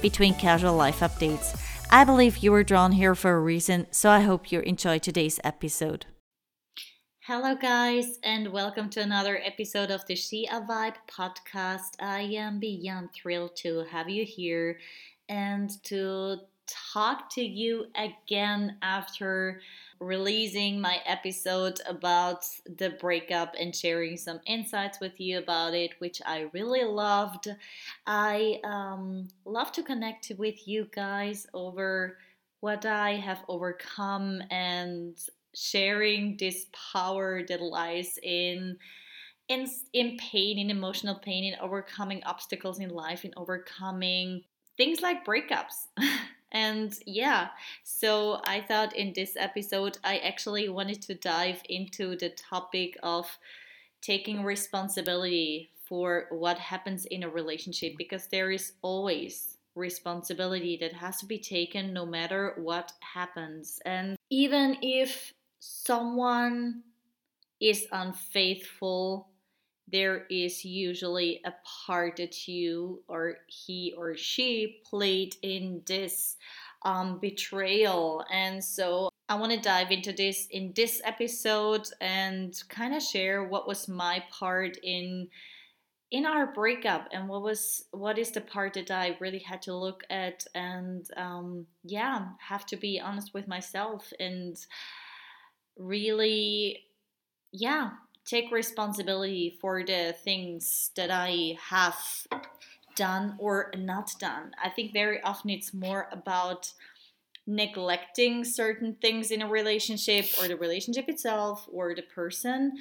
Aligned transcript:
between 0.00 0.34
casual 0.34 0.74
life 0.74 1.00
updates. 1.00 1.60
I 1.90 2.04
believe 2.04 2.38
you 2.38 2.50
were 2.50 2.64
drawn 2.64 2.92
here 2.92 3.14
for 3.14 3.32
a 3.32 3.40
reason, 3.40 3.86
so 3.90 4.10
I 4.10 4.20
hope 4.20 4.50
you 4.50 4.60
enjoy 4.60 4.98
today's 4.98 5.38
episode. 5.44 6.06
Hello, 7.20 7.54
guys, 7.54 8.18
and 8.22 8.52
welcome 8.52 8.90
to 8.90 9.00
another 9.00 9.40
episode 9.42 9.90
of 9.90 10.04
the 10.06 10.14
She 10.14 10.46
a 10.46 10.60
Vibe 10.60 10.96
podcast. 11.08 11.92
I 12.00 12.20
am 12.20 12.58
beyond 12.58 13.10
thrilled 13.14 13.56
to 13.56 13.84
have 13.90 14.10
you 14.10 14.24
here 14.24 14.78
and 15.28 15.70
to 15.84 16.40
talk 16.66 17.30
to 17.30 17.42
you 17.42 17.86
again 17.94 18.76
after 18.82 19.60
releasing 20.00 20.80
my 20.80 20.98
episode 21.06 21.80
about 21.88 22.44
the 22.76 22.90
breakup 23.00 23.54
and 23.58 23.74
sharing 23.74 24.16
some 24.16 24.40
insights 24.46 25.00
with 25.00 25.18
you 25.20 25.38
about 25.38 25.74
it, 25.74 25.92
which 25.98 26.20
I 26.26 26.50
really 26.52 26.84
loved. 26.84 27.48
I 28.06 28.60
um, 28.64 29.28
love 29.44 29.72
to 29.72 29.82
connect 29.82 30.32
with 30.38 30.66
you 30.66 30.88
guys 30.94 31.46
over 31.54 32.18
what 32.60 32.86
I 32.86 33.16
have 33.16 33.44
overcome 33.48 34.42
and 34.50 35.16
sharing 35.54 36.36
this 36.36 36.66
power 36.92 37.42
that 37.46 37.60
lies 37.60 38.18
in 38.22 38.76
in 39.48 39.68
in 39.92 40.16
pain 40.16 40.58
in 40.58 40.70
emotional 40.70 41.16
pain 41.16 41.44
in 41.44 41.60
overcoming 41.60 42.22
obstacles 42.24 42.80
in 42.80 42.88
life 42.88 43.24
in 43.24 43.32
overcoming 43.36 44.42
things 44.76 45.02
like 45.02 45.24
breakups 45.24 45.86
And 46.54 46.96
yeah, 47.04 47.48
so 47.82 48.40
I 48.44 48.60
thought 48.60 48.94
in 48.94 49.12
this 49.12 49.36
episode, 49.36 49.98
I 50.04 50.18
actually 50.18 50.68
wanted 50.68 51.02
to 51.02 51.14
dive 51.14 51.60
into 51.68 52.16
the 52.16 52.30
topic 52.30 52.96
of 53.02 53.26
taking 54.00 54.44
responsibility 54.44 55.70
for 55.88 56.28
what 56.30 56.58
happens 56.58 57.06
in 57.06 57.24
a 57.24 57.28
relationship 57.28 57.94
because 57.98 58.28
there 58.28 58.52
is 58.52 58.72
always 58.82 59.58
responsibility 59.74 60.78
that 60.80 60.92
has 60.92 61.18
to 61.18 61.26
be 61.26 61.38
taken 61.38 61.92
no 61.92 62.06
matter 62.06 62.54
what 62.56 62.92
happens. 63.00 63.80
And 63.84 64.16
even 64.30 64.76
if 64.80 65.32
someone 65.58 66.84
is 67.60 67.86
unfaithful 67.90 69.28
there 69.90 70.26
is 70.30 70.64
usually 70.64 71.40
a 71.44 71.54
part 71.86 72.16
that 72.16 72.48
you 72.48 73.02
or 73.08 73.36
he 73.46 73.94
or 73.96 74.16
she 74.16 74.80
played 74.84 75.36
in 75.42 75.82
this 75.86 76.36
um, 76.84 77.18
betrayal. 77.18 78.24
And 78.32 78.62
so 78.62 79.10
I 79.28 79.36
want 79.36 79.52
to 79.52 79.60
dive 79.60 79.90
into 79.90 80.12
this 80.12 80.46
in 80.50 80.72
this 80.74 81.00
episode 81.04 81.88
and 82.00 82.54
kind 82.68 82.94
of 82.94 83.02
share 83.02 83.44
what 83.44 83.66
was 83.66 83.88
my 83.88 84.22
part 84.30 84.76
in 84.82 85.28
in 86.10 86.26
our 86.26 86.52
breakup 86.52 87.08
and 87.12 87.28
what 87.28 87.42
was 87.42 87.86
what 87.90 88.18
is 88.18 88.30
the 88.30 88.40
part 88.40 88.74
that 88.74 88.90
I 88.90 89.16
really 89.20 89.38
had 89.38 89.62
to 89.62 89.74
look 89.74 90.04
at 90.10 90.46
and 90.54 91.04
um, 91.16 91.66
yeah 91.82 92.26
have 92.38 92.66
to 92.66 92.76
be 92.76 93.00
honest 93.00 93.32
with 93.34 93.48
myself 93.48 94.12
and 94.20 94.56
really 95.76 96.84
yeah 97.50 97.90
take 98.24 98.50
responsibility 98.50 99.58
for 99.60 99.84
the 99.84 100.14
things 100.24 100.90
that 100.96 101.10
I 101.10 101.56
have 101.60 101.96
done 102.96 103.36
or 103.38 103.72
not 103.76 104.10
done. 104.18 104.52
I 104.62 104.70
think 104.70 104.92
very 104.92 105.20
often 105.22 105.50
it's 105.50 105.74
more 105.74 106.08
about 106.12 106.72
neglecting 107.46 108.44
certain 108.44 108.96
things 109.02 109.30
in 109.30 109.42
a 109.42 109.48
relationship 109.48 110.26
or 110.40 110.48
the 110.48 110.56
relationship 110.56 111.08
itself 111.08 111.68
or 111.70 111.94
the 111.94 112.02
person 112.02 112.72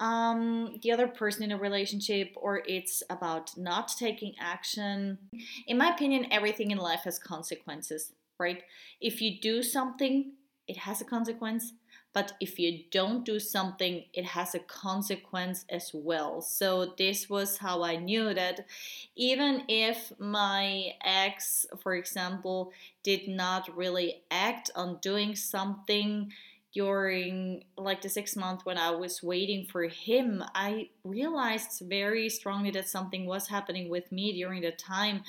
um, 0.00 0.76
the 0.82 0.92
other 0.92 1.08
person 1.08 1.42
in 1.42 1.52
a 1.52 1.56
relationship 1.56 2.32
or 2.36 2.62
it's 2.66 3.02
about 3.10 3.56
not 3.56 3.90
taking 3.98 4.32
action. 4.40 5.18
In 5.66 5.78
my 5.78 5.90
opinion 5.90 6.26
everything 6.32 6.70
in 6.70 6.78
life 6.78 7.00
has 7.04 7.18
consequences 7.18 8.12
right? 8.40 8.62
If 9.00 9.20
you 9.20 9.40
do 9.40 9.62
something 9.62 10.32
it 10.66 10.76
has 10.78 11.00
a 11.00 11.04
consequence 11.04 11.72
but 12.12 12.32
if 12.40 12.58
you 12.58 12.84
don't 12.90 13.24
do 13.24 13.38
something, 13.38 14.04
it 14.12 14.24
has 14.24 14.54
a 14.54 14.58
consequence 14.58 15.64
as 15.68 15.90
well. 15.94 16.40
So, 16.40 16.94
this 16.96 17.28
was 17.28 17.58
how 17.58 17.82
I 17.82 17.96
knew 17.96 18.34
that 18.34 18.66
even 19.14 19.64
if 19.68 20.12
my 20.18 20.94
ex, 21.04 21.66
for 21.82 21.94
example, 21.94 22.72
did 23.02 23.28
not 23.28 23.76
really 23.76 24.22
act 24.30 24.70
on 24.74 24.98
doing 25.00 25.36
something 25.36 26.32
during 26.74 27.64
like 27.76 28.02
the 28.02 28.08
six 28.08 28.36
months 28.36 28.64
when 28.64 28.78
I 28.78 28.90
was 28.90 29.22
waiting 29.22 29.66
for 29.66 29.84
him, 29.84 30.44
I 30.54 30.90
realized 31.02 31.82
very 31.88 32.28
strongly 32.28 32.70
that 32.72 32.88
something 32.88 33.26
was 33.26 33.48
happening 33.48 33.88
with 33.88 34.12
me 34.12 34.32
during 34.32 34.62
the 34.62 34.72
time. 34.72 35.22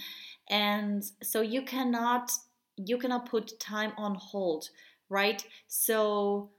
And 0.49 1.03
so 1.23 1.41
you 1.41 1.61
cannot 1.61 2.31
you 2.77 2.97
cannot 2.97 3.29
put 3.29 3.59
time 3.59 3.91
on 3.97 4.15
hold, 4.15 4.69
right? 5.09 5.43
So 5.67 6.49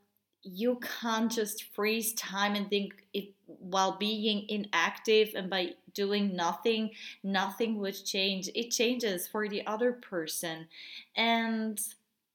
you 0.42 0.80
can't 1.00 1.30
just 1.30 1.64
freeze 1.74 2.14
time 2.14 2.54
and 2.54 2.68
think 2.70 3.04
if 3.12 3.26
while 3.46 3.98
being 3.98 4.46
inactive 4.48 5.30
and 5.34 5.50
by 5.50 5.70
doing 5.92 6.34
nothing 6.34 6.90
nothing 7.22 7.78
would 7.78 8.04
change. 8.04 8.48
It 8.54 8.70
changes 8.70 9.26
for 9.26 9.48
the 9.48 9.66
other 9.66 9.92
person. 9.92 10.68
And 11.16 11.80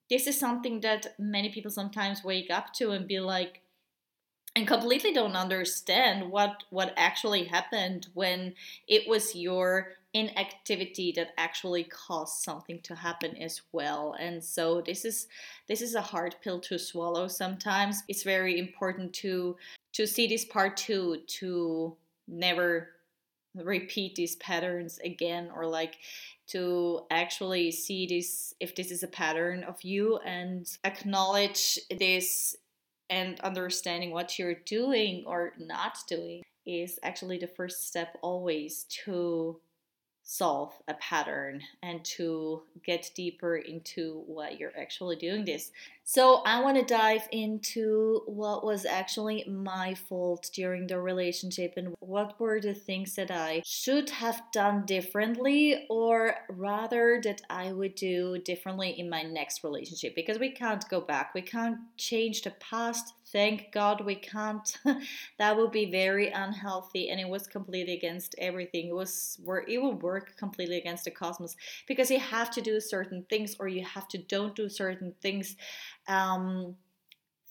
this 0.09 0.27
is 0.27 0.39
something 0.39 0.81
that 0.81 1.15
many 1.17 1.49
people 1.49 1.71
sometimes 1.71 2.23
wake 2.23 2.51
up 2.51 2.73
to 2.73 2.91
and 2.91 3.07
be 3.07 3.19
like 3.19 3.61
and 4.55 4.67
completely 4.67 5.11
don't 5.11 5.35
understand 5.35 6.31
what 6.31 6.63
what 6.69 6.93
actually 6.95 7.45
happened 7.45 8.07
when 8.13 8.53
it 8.87 9.07
was 9.07 9.35
your 9.35 9.93
inactivity 10.15 11.11
that 11.11 11.33
actually 11.37 11.83
caused 11.83 12.41
something 12.41 12.79
to 12.81 12.95
happen 12.95 13.35
as 13.35 13.61
well. 13.73 14.15
And 14.17 14.41
so 14.41 14.81
this 14.81 15.03
is 15.03 15.27
this 15.67 15.81
is 15.81 15.93
a 15.93 16.01
hard 16.01 16.37
pill 16.41 16.61
to 16.61 16.79
swallow 16.79 17.27
sometimes. 17.27 18.01
It's 18.07 18.23
very 18.23 18.57
important 18.57 19.13
to 19.15 19.57
to 19.91 20.07
see 20.07 20.25
this 20.25 20.45
part 20.45 20.77
too 20.77 21.17
to 21.39 21.95
never 22.29 22.91
repeat 23.55 24.15
these 24.15 24.37
patterns 24.37 24.99
again 25.03 25.49
or 25.53 25.65
like 25.65 25.97
to 26.47 27.01
actually 27.11 27.71
see 27.71 28.07
this 28.07 28.53
if 28.59 28.73
this 28.75 28.91
is 28.91 29.03
a 29.03 29.07
pattern 29.07 29.63
of 29.63 29.81
you 29.81 30.17
and 30.25 30.77
acknowledge 30.85 31.79
this 31.99 32.55
and 33.09 33.39
understanding 33.41 34.11
what 34.11 34.39
you're 34.39 34.61
doing 34.65 35.23
or 35.25 35.53
not 35.59 35.97
doing 36.07 36.41
is 36.65 36.99
actually 37.03 37.37
the 37.37 37.47
first 37.47 37.87
step 37.87 38.17
always 38.21 38.85
to 38.85 39.59
solve 40.27 40.73
a 40.87 40.93
pattern 40.95 41.61
and 41.83 42.03
to 42.03 42.63
get 42.83 43.11
deeper 43.15 43.57
into 43.57 44.23
what 44.25 44.59
you're 44.59 44.73
actually 44.77 45.15
doing 45.15 45.45
this. 45.45 45.71
So, 46.07 46.43
I 46.45 46.61
want 46.61 46.77
to 46.77 46.83
dive 46.83 47.27
into 47.31 48.21
what 48.27 48.63
was 48.63 48.85
actually 48.85 49.43
my 49.49 49.95
fault 49.95 50.51
during 50.53 50.85
the 50.85 51.01
relationship 51.01 51.73
and 51.77 51.95
what 51.99 52.39
were 52.39 52.61
the 52.61 52.75
things 52.75 53.15
that 53.15 53.31
I 53.31 53.63
should 53.65 54.11
have 54.11 54.43
done 54.53 54.85
differently, 54.85 55.87
or 55.89 56.35
rather 56.47 57.19
that 57.23 57.41
I 57.49 57.73
would 57.73 57.95
do 57.95 58.37
differently 58.37 58.91
in 58.91 59.09
my 59.09 59.23
next 59.23 59.63
relationship 59.63 60.13
because 60.13 60.37
we 60.37 60.51
can't 60.51 60.87
go 60.89 61.01
back, 61.01 61.33
we 61.33 61.41
can't 61.41 61.79
change 61.97 62.43
the 62.43 62.51
past 62.51 63.15
thank 63.35 63.71
God 63.73 64.05
we 64.05 64.15
can't. 64.15 64.77
that 65.39 65.57
would 65.57 65.71
be 65.71 65.91
very 65.91 66.29
unhealthy, 66.29 67.09
and 67.09 67.19
it 67.19 67.27
was 67.27 67.47
completely 67.47 67.93
against 67.93 68.33
everything. 68.37 68.87
It 68.87 68.95
was 68.95 69.37
where 69.43 69.65
it 69.67 69.81
will 69.81 69.95
work 69.95 70.37
completely 70.37 70.77
against 70.77 71.03
the 71.03 71.11
cosmos 71.11 71.57
because 71.85 72.09
you 72.09 72.19
have 72.19 72.49
to 72.51 72.61
do 72.61 72.79
certain 72.79 73.25
things, 73.29 73.57
or 73.59 73.67
you 73.67 73.83
have 73.83 74.07
to 74.09 74.17
don't 74.17 74.55
do 74.55 74.69
certain 74.69 75.13
things. 75.21 75.57
Um, 76.07 76.75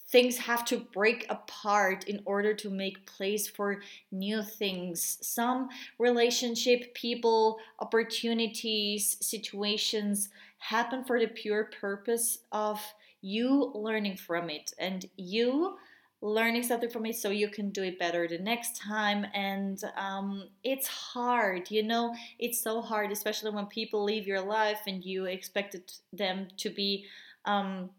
things 0.09 0.37
have 0.37 0.63
to 0.65 0.77
break 0.93 1.25
apart 1.29 2.05
in 2.05 2.21
order 2.25 2.53
to 2.53 2.69
make 2.69 3.05
place 3.05 3.47
for 3.47 3.81
new 4.11 4.43
things. 4.43 5.17
Some 5.21 5.69
relationship, 5.99 6.93
people, 6.93 7.57
opportunities, 7.79 9.17
situations 9.19 10.29
happen 10.59 11.03
for 11.03 11.19
the 11.19 11.27
pure 11.27 11.65
purpose 11.79 12.39
of 12.51 12.81
you 13.21 13.71
learning 13.73 14.17
from 14.17 14.49
it 14.49 14.71
and 14.77 15.05
you 15.17 15.77
learning 16.21 16.63
something 16.63 16.89
from 16.89 17.05
it 17.05 17.15
so 17.15 17.29
you 17.29 17.49
can 17.49 17.69
do 17.71 17.83
it 17.83 17.99
better 17.99 18.27
the 18.27 18.37
next 18.37 18.79
time 18.79 19.25
and 19.33 19.83
um, 19.97 20.47
it's 20.63 20.87
hard 20.87 21.69
you 21.69 21.83
know 21.83 22.15
it's 22.39 22.61
so 22.61 22.81
hard 22.81 23.11
especially 23.11 23.51
when 23.51 23.65
people 23.65 24.03
leave 24.03 24.25
your 24.25 24.41
life 24.41 24.79
and 24.87 25.03
you 25.03 25.25
expected 25.25 25.91
them 26.13 26.47
to 26.57 26.69
be 26.69 27.05
um, 27.45 27.89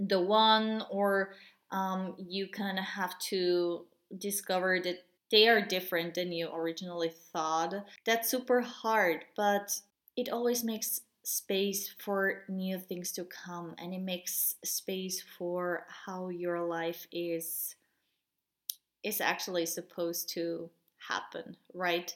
the 0.00 0.20
one 0.20 0.84
or 0.90 1.34
um, 1.70 2.14
you 2.18 2.48
kind 2.48 2.78
of 2.78 2.84
have 2.84 3.16
to 3.18 3.84
discover 4.18 4.80
that 4.80 5.04
they 5.30 5.48
are 5.48 5.60
different 5.64 6.14
than 6.14 6.32
you 6.32 6.50
originally 6.52 7.12
thought. 7.32 7.74
That's 8.04 8.28
super 8.30 8.60
hard 8.60 9.24
but 9.36 9.80
it 10.16 10.28
always 10.28 10.64
makes 10.64 11.02
space 11.22 11.94
for 12.02 12.42
new 12.48 12.78
things 12.78 13.12
to 13.12 13.24
come 13.24 13.74
and 13.78 13.94
it 13.94 14.00
makes 14.00 14.56
space 14.64 15.22
for 15.38 15.86
how 16.06 16.28
your 16.28 16.60
life 16.60 17.06
is 17.12 17.76
is 19.02 19.20
actually 19.20 19.66
supposed 19.66 20.28
to 20.28 20.68
happen 21.08 21.56
right 21.74 22.14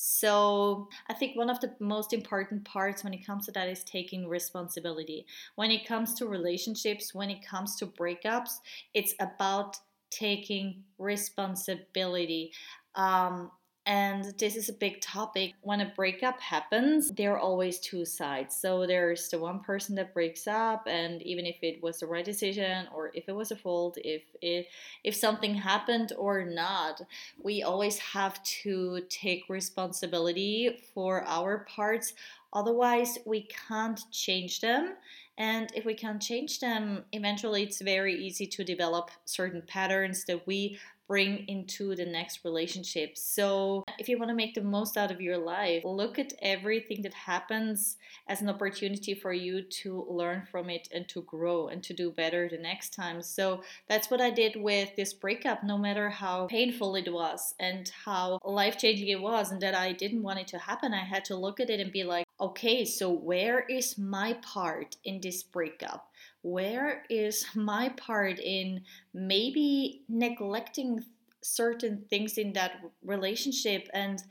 so 0.00 0.88
i 1.08 1.12
think 1.12 1.36
one 1.36 1.50
of 1.50 1.58
the 1.58 1.74
most 1.80 2.12
important 2.12 2.64
parts 2.64 3.02
when 3.02 3.12
it 3.12 3.26
comes 3.26 3.46
to 3.46 3.52
that 3.52 3.68
is 3.68 3.82
taking 3.82 4.28
responsibility. 4.28 5.26
When 5.56 5.72
it 5.72 5.84
comes 5.86 6.14
to 6.14 6.26
relationships 6.26 7.12
when 7.12 7.30
it 7.30 7.44
comes 7.44 7.74
to 7.76 7.86
breakups 7.86 8.60
it's 8.94 9.14
about 9.18 9.76
taking 10.10 10.84
responsibility. 10.98 12.52
Um, 12.94 13.50
and 13.88 14.34
this 14.38 14.54
is 14.54 14.68
a 14.68 14.74
big 14.74 15.00
topic. 15.00 15.54
When 15.62 15.80
a 15.80 15.90
breakup 15.96 16.38
happens, 16.42 17.10
there 17.10 17.32
are 17.32 17.38
always 17.38 17.78
two 17.78 18.04
sides. 18.04 18.54
So 18.54 18.86
there's 18.86 19.30
the 19.30 19.38
one 19.38 19.60
person 19.60 19.94
that 19.94 20.12
breaks 20.12 20.46
up, 20.46 20.86
and 20.86 21.22
even 21.22 21.46
if 21.46 21.56
it 21.62 21.82
was 21.82 22.00
the 22.00 22.06
right 22.06 22.24
decision 22.24 22.86
or 22.94 23.10
if 23.14 23.30
it 23.30 23.34
was 23.34 23.50
a 23.50 23.56
fault, 23.56 23.96
if 24.04 24.22
if, 24.42 24.66
if 25.04 25.14
something 25.14 25.54
happened 25.54 26.12
or 26.18 26.44
not, 26.44 27.00
we 27.42 27.62
always 27.62 27.96
have 27.98 28.42
to 28.62 29.00
take 29.08 29.48
responsibility 29.48 30.82
for 30.92 31.24
our 31.26 31.64
parts. 31.64 32.12
Otherwise, 32.52 33.18
we 33.24 33.48
can't 33.68 34.00
change 34.12 34.60
them. 34.60 34.96
And 35.38 35.70
if 35.74 35.86
we 35.86 35.94
can't 35.94 36.20
change 36.20 36.60
them, 36.60 37.04
eventually 37.12 37.62
it's 37.62 37.80
very 37.80 38.14
easy 38.14 38.46
to 38.48 38.64
develop 38.64 39.10
certain 39.24 39.62
patterns 39.62 40.24
that 40.24 40.46
we 40.46 40.78
bring 41.08 41.44
into 41.48 41.96
the 41.96 42.04
next 42.04 42.44
relationship. 42.44 43.16
So, 43.16 43.82
if 43.98 44.08
you 44.08 44.18
want 44.18 44.28
to 44.28 44.36
make 44.36 44.54
the 44.54 44.62
most 44.62 44.96
out 44.96 45.10
of 45.10 45.20
your 45.20 45.38
life, 45.38 45.82
look 45.84 46.18
at 46.18 46.34
everything 46.42 47.02
that 47.02 47.14
happens 47.14 47.96
as 48.28 48.42
an 48.42 48.50
opportunity 48.50 49.14
for 49.14 49.32
you 49.32 49.62
to 49.62 50.06
learn 50.08 50.46
from 50.50 50.68
it 50.68 50.88
and 50.94 51.08
to 51.08 51.22
grow 51.22 51.68
and 51.68 51.82
to 51.84 51.94
do 51.94 52.10
better 52.10 52.48
the 52.48 52.58
next 52.58 52.92
time. 52.94 53.22
So, 53.22 53.62
that's 53.88 54.10
what 54.10 54.20
I 54.20 54.30
did 54.30 54.54
with 54.56 54.94
this 54.96 55.14
breakup, 55.14 55.64
no 55.64 55.78
matter 55.78 56.10
how 56.10 56.46
painful 56.46 56.94
it 56.96 57.12
was 57.12 57.54
and 57.58 57.90
how 58.04 58.38
life 58.44 58.78
changing 58.78 59.08
it 59.08 59.20
was, 59.20 59.50
and 59.50 59.60
that 59.62 59.74
I 59.74 59.92
didn't 59.92 60.22
want 60.22 60.40
it 60.40 60.48
to 60.48 60.58
happen. 60.58 60.92
I 60.92 61.04
had 61.04 61.24
to 61.26 61.36
look 61.36 61.58
at 61.58 61.70
it 61.70 61.80
and 61.80 61.90
be 61.90 62.04
like, 62.04 62.26
okay, 62.40 62.84
so 62.84 63.10
where 63.10 63.60
is 63.60 63.96
my 63.96 64.34
part 64.42 64.96
in 65.04 65.20
this 65.20 65.42
breakup? 65.42 66.07
Where 66.52 67.04
is 67.10 67.46
my 67.54 67.88
part 67.90 68.38
in 68.38 68.82
maybe 69.12 70.02
neglecting 70.08 71.04
certain 71.42 72.04
things 72.10 72.36
in 72.36 72.52
that 72.52 72.72
relationship 73.04 73.88
and 73.94 74.22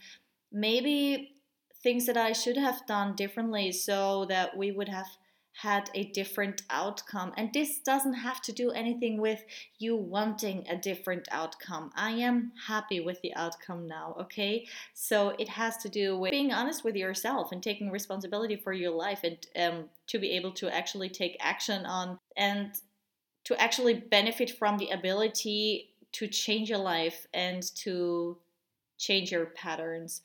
maybe 0.51 1.33
things 1.83 2.05
that 2.05 2.17
I 2.17 2.33
should 2.33 2.57
have 2.57 2.85
done 2.85 3.15
differently 3.15 3.71
so 3.71 4.25
that 4.25 4.57
we 4.57 4.71
would 4.71 4.89
have 4.89 5.07
had 5.61 5.89
a 5.95 6.03
different 6.11 6.61
outcome. 6.69 7.33
And 7.35 7.51
this 7.51 7.79
doesn't 7.79 8.13
have 8.13 8.41
to 8.43 8.51
do 8.51 8.69
anything 8.71 9.19
with 9.19 9.43
you 9.79 9.95
wanting 9.95 10.65
a 10.69 10.77
different 10.77 11.27
outcome. 11.31 11.89
I 11.95 12.11
am 12.11 12.51
happy 12.67 12.99
with 12.99 13.19
the 13.21 13.33
outcome 13.35 13.87
now, 13.87 14.15
okay? 14.21 14.67
So 14.93 15.33
it 15.39 15.49
has 15.49 15.77
to 15.77 15.89
do 15.89 16.15
with 16.15 16.29
being 16.29 16.53
honest 16.53 16.83
with 16.83 16.95
yourself 16.95 17.51
and 17.51 17.63
taking 17.63 17.89
responsibility 17.89 18.55
for 18.55 18.71
your 18.71 18.91
life 18.91 19.21
and 19.23 19.37
um, 19.55 19.85
to 20.07 20.19
be 20.19 20.31
able 20.31 20.51
to 20.53 20.73
actually 20.73 21.09
take 21.09 21.37
action 21.39 21.87
on 21.87 22.19
and 22.35 22.79
to 23.45 23.59
actually 23.59 23.95
benefit 23.95 24.51
from 24.51 24.77
the 24.77 24.89
ability 24.89 25.89
to 26.11 26.27
change 26.27 26.69
your 26.69 26.79
life 26.79 27.25
and 27.33 27.63
to 27.77 28.37
change 28.99 29.31
your 29.31 29.47
patterns. 29.47 30.21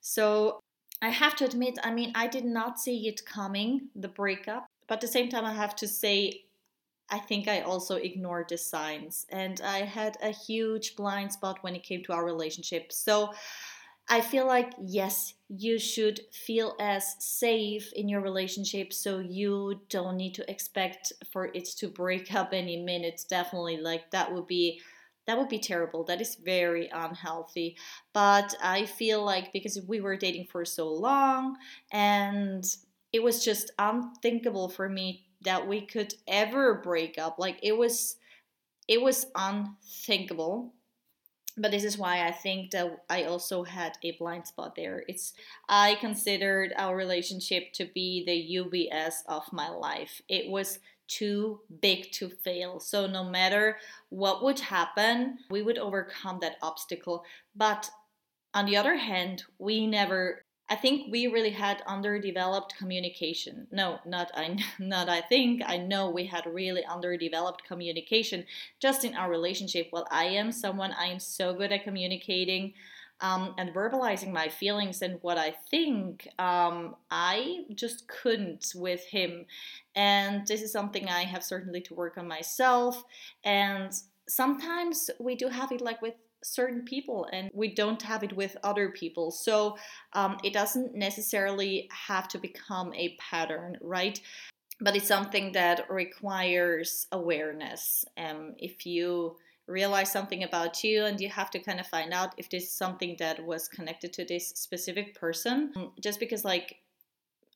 So 0.00 0.63
I 1.04 1.10
have 1.10 1.36
to 1.36 1.44
admit, 1.44 1.78
I 1.84 1.92
mean, 1.92 2.12
I 2.14 2.26
did 2.26 2.44
not 2.44 2.80
see 2.80 3.08
it 3.08 3.26
coming, 3.26 3.88
the 3.94 4.08
breakup. 4.08 4.66
But 4.86 4.96
at 4.96 5.00
the 5.02 5.08
same 5.08 5.28
time, 5.28 5.44
I 5.44 5.52
have 5.52 5.76
to 5.76 5.88
say, 5.88 6.44
I 7.10 7.18
think 7.18 7.46
I 7.46 7.60
also 7.60 7.96
ignored 7.96 8.48
the 8.48 8.56
signs. 8.56 9.26
And 9.30 9.60
I 9.60 9.80
had 9.80 10.16
a 10.22 10.30
huge 10.30 10.96
blind 10.96 11.32
spot 11.32 11.58
when 11.62 11.74
it 11.74 11.82
came 11.82 12.02
to 12.04 12.12
our 12.12 12.24
relationship. 12.24 12.90
So 12.90 13.34
I 14.08 14.20
feel 14.20 14.46
like, 14.46 14.72
yes, 14.82 15.34
you 15.48 15.78
should 15.78 16.20
feel 16.32 16.74
as 16.80 17.16
safe 17.18 17.92
in 17.94 18.08
your 18.08 18.20
relationship 18.20 18.92
so 18.92 19.18
you 19.18 19.80
don't 19.88 20.16
need 20.16 20.34
to 20.34 20.50
expect 20.50 21.12
for 21.32 21.50
it 21.54 21.66
to 21.78 21.88
break 21.88 22.34
up 22.34 22.50
any 22.52 22.82
minute. 22.82 23.24
Definitely, 23.28 23.78
like 23.78 24.10
that 24.10 24.32
would 24.32 24.46
be 24.46 24.80
that 25.26 25.38
would 25.38 25.48
be 25.48 25.58
terrible. 25.58 26.04
That 26.04 26.20
is 26.20 26.36
very 26.36 26.88
unhealthy. 26.92 27.76
But 28.12 28.54
I 28.62 28.86
feel 28.86 29.24
like 29.24 29.52
because 29.52 29.80
we 29.86 30.00
were 30.00 30.16
dating 30.16 30.46
for 30.50 30.64
so 30.64 30.88
long 30.88 31.56
and 31.90 32.64
it 33.12 33.22
was 33.22 33.44
just 33.44 33.70
unthinkable 33.78 34.68
for 34.68 34.88
me 34.88 35.26
that 35.42 35.66
we 35.68 35.82
could 35.82 36.14
ever 36.26 36.74
break 36.74 37.18
up. 37.18 37.38
Like 37.38 37.58
it 37.62 37.76
was 37.76 38.16
it 38.88 39.00
was 39.00 39.26
unthinkable. 39.34 40.74
But 41.56 41.70
this 41.70 41.84
is 41.84 41.96
why 41.96 42.26
I 42.26 42.32
think 42.32 42.72
that 42.72 43.04
I 43.08 43.24
also 43.24 43.62
had 43.62 43.96
a 44.02 44.16
blind 44.18 44.48
spot 44.48 44.74
there. 44.74 45.04
It's 45.06 45.34
I 45.68 45.94
considered 46.00 46.72
our 46.76 46.96
relationship 46.96 47.72
to 47.74 47.84
be 47.94 48.24
the 48.26 48.58
UBS 48.60 49.18
of 49.28 49.44
my 49.52 49.68
life. 49.68 50.20
It 50.28 50.50
was 50.50 50.80
too 51.08 51.60
big 51.80 52.10
to 52.12 52.28
fail. 52.28 52.80
So, 52.80 53.06
no 53.06 53.24
matter 53.24 53.78
what 54.08 54.42
would 54.42 54.60
happen, 54.60 55.38
we 55.50 55.62
would 55.62 55.78
overcome 55.78 56.38
that 56.40 56.56
obstacle. 56.62 57.24
But 57.54 57.90
on 58.52 58.66
the 58.66 58.76
other 58.76 58.96
hand, 58.96 59.44
we 59.58 59.86
never 59.86 60.44
I 60.66 60.76
think 60.76 61.12
we 61.12 61.26
really 61.26 61.50
had 61.50 61.82
underdeveloped 61.86 62.76
communication. 62.78 63.66
No, 63.70 63.98
not 64.06 64.30
I 64.34 64.56
not 64.78 65.08
I 65.08 65.20
think. 65.20 65.62
I 65.64 65.76
know 65.76 66.10
we 66.10 66.26
had 66.26 66.46
really 66.46 66.84
underdeveloped 66.84 67.64
communication 67.64 68.46
just 68.80 69.04
in 69.04 69.14
our 69.14 69.30
relationship. 69.30 69.88
Well, 69.92 70.06
I 70.10 70.24
am 70.24 70.52
someone 70.52 70.92
I 70.92 71.06
am 71.06 71.20
so 71.20 71.52
good 71.54 71.72
at 71.72 71.84
communicating 71.84 72.74
um, 73.20 73.54
and 73.58 73.74
verbalizing 73.74 74.32
my 74.32 74.48
feelings 74.48 75.02
and 75.02 75.18
what 75.22 75.38
I 75.38 75.54
think, 75.70 76.28
um, 76.38 76.96
I 77.10 77.64
just 77.74 78.08
couldn't 78.08 78.72
with 78.74 79.04
him. 79.04 79.46
And 79.94 80.46
this 80.46 80.62
is 80.62 80.72
something 80.72 81.08
I 81.08 81.24
have 81.24 81.44
certainly 81.44 81.80
to 81.82 81.94
work 81.94 82.18
on 82.18 82.28
myself. 82.28 83.02
And 83.44 83.92
sometimes 84.28 85.10
we 85.20 85.36
do 85.36 85.48
have 85.48 85.72
it 85.72 85.80
like 85.80 86.02
with 86.02 86.14
certain 86.42 86.84
people 86.84 87.26
and 87.32 87.50
we 87.54 87.74
don't 87.74 88.02
have 88.02 88.22
it 88.22 88.34
with 88.34 88.56
other 88.62 88.90
people. 88.90 89.30
So 89.30 89.76
um, 90.12 90.36
it 90.44 90.52
doesn't 90.52 90.94
necessarily 90.94 91.88
have 91.90 92.28
to 92.28 92.38
become 92.38 92.92
a 92.94 93.16
pattern, 93.18 93.78
right? 93.80 94.20
But 94.80 94.96
it's 94.96 95.08
something 95.08 95.52
that 95.52 95.86
requires 95.88 97.06
awareness. 97.12 98.04
Um, 98.18 98.54
if 98.58 98.84
you 98.84 99.36
realize 99.66 100.12
something 100.12 100.42
about 100.42 100.84
you 100.84 101.04
and 101.06 101.18
you 101.20 101.28
have 101.30 101.50
to 101.50 101.58
kind 101.58 101.80
of 101.80 101.86
find 101.86 102.12
out 102.12 102.34
if 102.36 102.50
this 102.50 102.64
is 102.64 102.72
something 102.72 103.16
that 103.18 103.44
was 103.44 103.66
connected 103.68 104.12
to 104.12 104.24
this 104.24 104.48
specific 104.50 105.18
person 105.18 105.72
just 106.00 106.20
because 106.20 106.44
like 106.44 106.76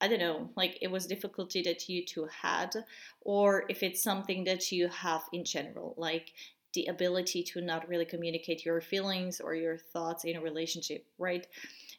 i 0.00 0.08
don't 0.08 0.18
know 0.18 0.50
like 0.56 0.78
it 0.80 0.90
was 0.90 1.06
difficulty 1.06 1.62
that 1.62 1.88
you 1.88 2.04
two 2.04 2.26
had 2.42 2.84
or 3.20 3.64
if 3.68 3.82
it's 3.82 4.02
something 4.02 4.44
that 4.44 4.70
you 4.72 4.88
have 4.88 5.22
in 5.32 5.44
general 5.44 5.94
like 5.96 6.32
the 6.74 6.86
ability 6.86 7.42
to 7.42 7.60
not 7.60 7.88
really 7.88 8.04
communicate 8.04 8.64
your 8.64 8.80
feelings 8.80 9.40
or 9.40 9.54
your 9.54 9.78
thoughts 9.78 10.24
in 10.24 10.36
a 10.36 10.40
relationship 10.40 11.06
right? 11.18 11.46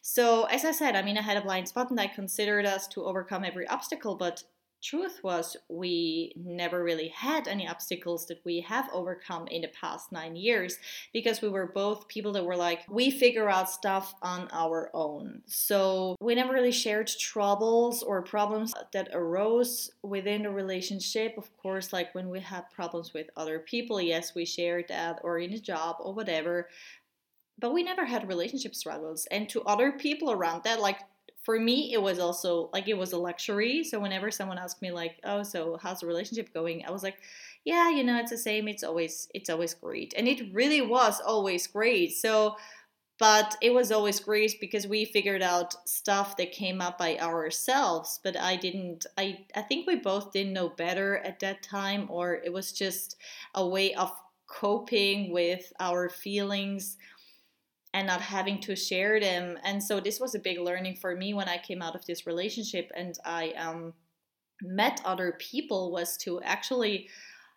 So 0.02 0.44
as 0.44 0.64
i 0.64 0.70
said 0.70 0.96
i 0.96 1.02
mean 1.02 1.18
i 1.18 1.22
had 1.22 1.36
a 1.36 1.42
blind 1.42 1.68
spot 1.68 1.90
and 1.90 2.00
i 2.00 2.06
considered 2.06 2.64
us 2.64 2.86
to 2.88 3.04
overcome 3.04 3.44
every 3.44 3.66
obstacle 3.68 4.14
but 4.14 4.42
truth 4.82 5.20
was 5.22 5.56
we 5.68 6.32
never 6.36 6.82
really 6.82 7.08
had 7.08 7.46
any 7.46 7.68
obstacles 7.68 8.26
that 8.26 8.40
we 8.44 8.60
have 8.60 8.88
overcome 8.92 9.46
in 9.48 9.62
the 9.62 9.68
past 9.68 10.12
nine 10.12 10.36
years 10.36 10.78
because 11.12 11.42
we 11.42 11.48
were 11.48 11.66
both 11.66 12.08
people 12.08 12.32
that 12.32 12.44
were 12.44 12.56
like 12.56 12.80
we 12.88 13.10
figure 13.10 13.48
out 13.48 13.70
stuff 13.70 14.14
on 14.22 14.48
our 14.52 14.90
own. 14.94 15.42
So 15.46 16.16
we 16.20 16.34
never 16.34 16.52
really 16.52 16.72
shared 16.72 17.08
troubles 17.08 18.02
or 18.02 18.22
problems 18.22 18.72
that 18.92 19.08
arose 19.12 19.90
within 20.02 20.42
the 20.42 20.50
relationship. 20.50 21.36
Of 21.36 21.54
course 21.56 21.92
like 21.92 22.14
when 22.14 22.28
we 22.28 22.40
had 22.40 22.70
problems 22.70 23.12
with 23.12 23.28
other 23.36 23.58
people 23.58 24.00
yes 24.00 24.34
we 24.34 24.44
shared 24.44 24.86
that 24.88 25.20
or 25.22 25.38
in 25.38 25.52
a 25.52 25.58
job 25.58 25.96
or 26.00 26.14
whatever 26.14 26.68
but 27.60 27.74
we 27.74 27.82
never 27.82 28.06
had 28.06 28.26
relationship 28.26 28.74
struggles. 28.74 29.26
And 29.30 29.48
to 29.50 29.62
other 29.62 29.92
people 29.92 30.30
around 30.30 30.64
that 30.64 30.80
like 30.80 31.00
for 31.42 31.58
me 31.58 31.92
it 31.92 32.02
was 32.02 32.18
also 32.18 32.70
like 32.72 32.88
it 32.88 32.98
was 32.98 33.12
a 33.12 33.18
luxury. 33.18 33.84
So 33.84 33.98
whenever 33.98 34.30
someone 34.30 34.58
asked 34.58 34.82
me 34.82 34.90
like 34.90 35.16
oh 35.24 35.42
so 35.42 35.78
how's 35.80 36.00
the 36.00 36.06
relationship 36.06 36.52
going? 36.52 36.84
I 36.86 36.90
was 36.90 37.02
like 37.02 37.16
yeah 37.64 37.90
you 37.90 38.04
know 38.04 38.18
it's 38.18 38.30
the 38.30 38.38
same. 38.38 38.68
It's 38.68 38.84
always 38.84 39.28
it's 39.34 39.50
always 39.50 39.74
great. 39.74 40.14
And 40.16 40.28
it 40.28 40.52
really 40.52 40.80
was 40.80 41.20
always 41.20 41.66
great. 41.66 42.12
So 42.12 42.56
but 43.20 43.54
it 43.60 43.74
was 43.74 43.92
always 43.92 44.18
great 44.18 44.58
because 44.62 44.86
we 44.86 45.04
figured 45.04 45.42
out 45.42 45.74
stuff 45.86 46.38
that 46.38 46.52
came 46.52 46.80
up 46.80 46.96
by 46.96 47.16
ourselves 47.18 48.18
but 48.24 48.36
i 48.40 48.56
didn't 48.56 49.06
i 49.18 49.38
i 49.54 49.60
think 49.60 49.86
we 49.86 49.94
both 49.94 50.32
didn't 50.32 50.54
know 50.54 50.70
better 50.70 51.18
at 51.18 51.38
that 51.38 51.62
time 51.62 52.06
or 52.08 52.34
it 52.42 52.52
was 52.52 52.72
just 52.72 53.16
a 53.54 53.66
way 53.66 53.94
of 53.94 54.10
coping 54.48 55.30
with 55.32 55.72
our 55.78 56.08
feelings 56.08 56.96
and 57.92 58.06
not 58.06 58.20
having 58.20 58.60
to 58.60 58.76
share 58.76 59.18
them. 59.18 59.58
And 59.64 59.82
so 59.82 60.00
this 60.00 60.20
was 60.20 60.34
a 60.34 60.38
big 60.38 60.58
learning 60.58 60.96
for 60.96 61.16
me 61.16 61.34
when 61.34 61.48
i 61.48 61.58
came 61.58 61.82
out 61.82 61.94
of 61.94 62.06
this 62.06 62.26
relationship 62.26 62.90
and 62.94 63.18
i 63.24 63.50
um, 63.50 63.92
met 64.62 65.00
other 65.04 65.36
people 65.38 65.90
was 65.90 66.16
to 66.18 66.40
actually 66.42 67.08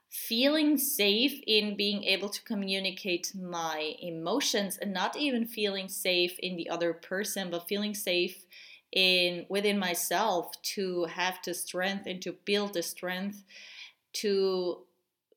feeling 0.09 0.77
safe 0.77 1.41
in 1.47 1.75
being 1.75 2.03
able 2.03 2.29
to 2.29 2.43
communicate 2.43 3.33
my 3.35 3.95
emotions 3.99 4.77
and 4.77 4.93
not 4.93 5.17
even 5.17 5.45
feeling 5.45 5.87
safe 5.87 6.37
in 6.39 6.55
the 6.55 6.69
other 6.69 6.93
person 6.93 7.49
but 7.49 7.67
feeling 7.67 7.95
safe 7.95 8.45
in 8.91 9.45
within 9.49 9.77
myself 9.79 10.51
to 10.61 11.05
have 11.05 11.39
the 11.43 11.53
strength 11.53 12.05
and 12.05 12.21
to 12.21 12.31
build 12.45 12.73
the 12.73 12.83
strength 12.83 13.43
to 14.13 14.85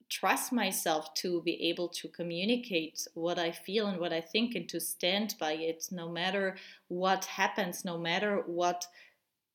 trust 0.09 0.53
myself 0.53 1.13
to 1.15 1.43
be 1.43 1.69
able 1.69 1.89
to 1.89 2.09
communicate 2.09 3.07
what 3.15 3.39
I 3.39 3.51
feel 3.51 3.87
and 3.87 3.99
what 3.99 4.13
I 4.13 4.21
think 4.21 4.55
and 4.55 4.69
to 4.69 4.81
stand 4.81 5.35
by 5.39 5.53
it 5.53 5.89
no 5.91 6.09
matter 6.09 6.57
what 6.89 7.25
happens 7.25 7.85
no 7.85 7.99
matter 7.99 8.43
what 8.47 8.87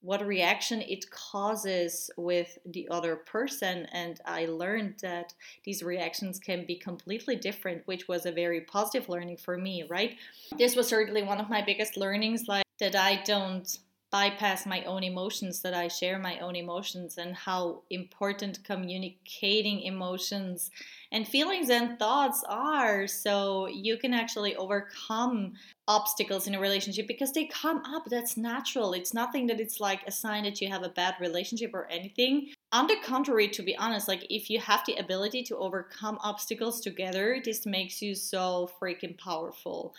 what 0.03 0.25
reaction 0.25 0.81
it 0.81 1.07
causes 1.11 2.09
with 2.17 2.57
the 2.65 2.87
other 2.89 3.15
person. 3.15 3.85
And 3.91 4.19
i 4.25 4.45
learned 4.45 4.95
that 5.01 5.33
these 5.63 5.83
reactions 5.83 6.39
can 6.39 6.65
be 6.65 6.75
completely 6.75 7.35
different 7.35 7.85
which 7.85 8.07
was 8.07 8.25
a 8.25 8.31
very 8.31 8.61
positive 8.61 9.09
learning 9.09 9.37
for 9.37 9.57
me 9.57 9.85
right? 9.89 10.17
This 10.57 10.75
was 10.75 10.87
certainly 10.87 11.23
one 11.23 11.39
of 11.39 11.49
my 11.49 11.61
biggest 11.61 11.97
learnings 11.97 12.47
like 12.47 12.65
that 12.81 12.95
i 12.95 13.21
don't 13.23 13.77
bypass 14.11 14.65
my 14.65 14.83
own 14.83 15.03
emotions 15.03 15.61
that 15.61 15.73
i 15.73 15.87
share 15.87 16.19
my 16.19 16.37
own 16.39 16.55
emotions 16.55 17.17
and 17.17 17.35
how 17.35 17.81
important 17.89 18.63
communicating 18.63 19.81
emotions 19.81 20.69
and 21.11 21.27
feelings 21.27 21.69
and 21.69 21.99
thoughts 21.99 22.43
are. 22.47 23.05
So 23.05 23.67
you 23.67 23.97
can 23.97 24.13
actually 24.13 24.55
overcome 24.55 25.53
obstacles 25.87 26.47
in 26.47 26.55
a 26.55 26.59
relationship 26.59 27.07
because 27.07 27.33
they 27.33 27.45
come 27.45 27.83
up. 27.85 28.05
That's 28.05 28.37
natural. 28.37 28.93
It's 28.93 29.13
nothing 29.13 29.47
that 29.47 29.59
it's 29.59 29.79
like 29.79 30.01
a 30.07 30.11
sign 30.11 30.43
that 30.43 30.61
you 30.61 30.69
have 30.69 30.83
a 30.83 30.89
bad 30.89 31.15
relationship 31.19 31.71
or 31.73 31.87
anything. 31.87 32.49
On 32.71 32.87
the 32.87 32.95
contrary 33.03 33.49
to 33.49 33.61
be 33.61 33.75
honest 33.75 34.07
like 34.07 34.25
if 34.29 34.49
you 34.49 34.59
have 34.59 34.83
the 34.87 34.95
ability 34.95 35.43
to 35.43 35.57
overcome 35.57 36.17
obstacles 36.21 36.79
together 36.79 37.41
this 37.43 37.65
makes 37.65 38.01
you 38.01 38.15
so 38.15 38.69
freaking 38.81 39.17
powerful 39.17 39.93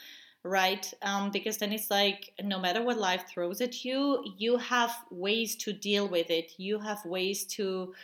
right 0.45 0.93
um, 1.03 1.31
because 1.31 1.59
then 1.59 1.73
it's 1.73 1.91
like 1.91 2.33
no 2.43 2.59
matter 2.59 2.83
what 2.83 2.99
life 2.99 3.25
throws 3.29 3.61
at 3.61 3.85
you 3.85 4.25
you 4.39 4.57
have 4.57 4.93
ways 5.11 5.55
to 5.55 5.73
deal 5.73 6.09
with 6.09 6.31
it 6.31 6.53
you 6.59 6.81
have 6.81 7.05
ways 7.05 7.45
to 7.45 7.95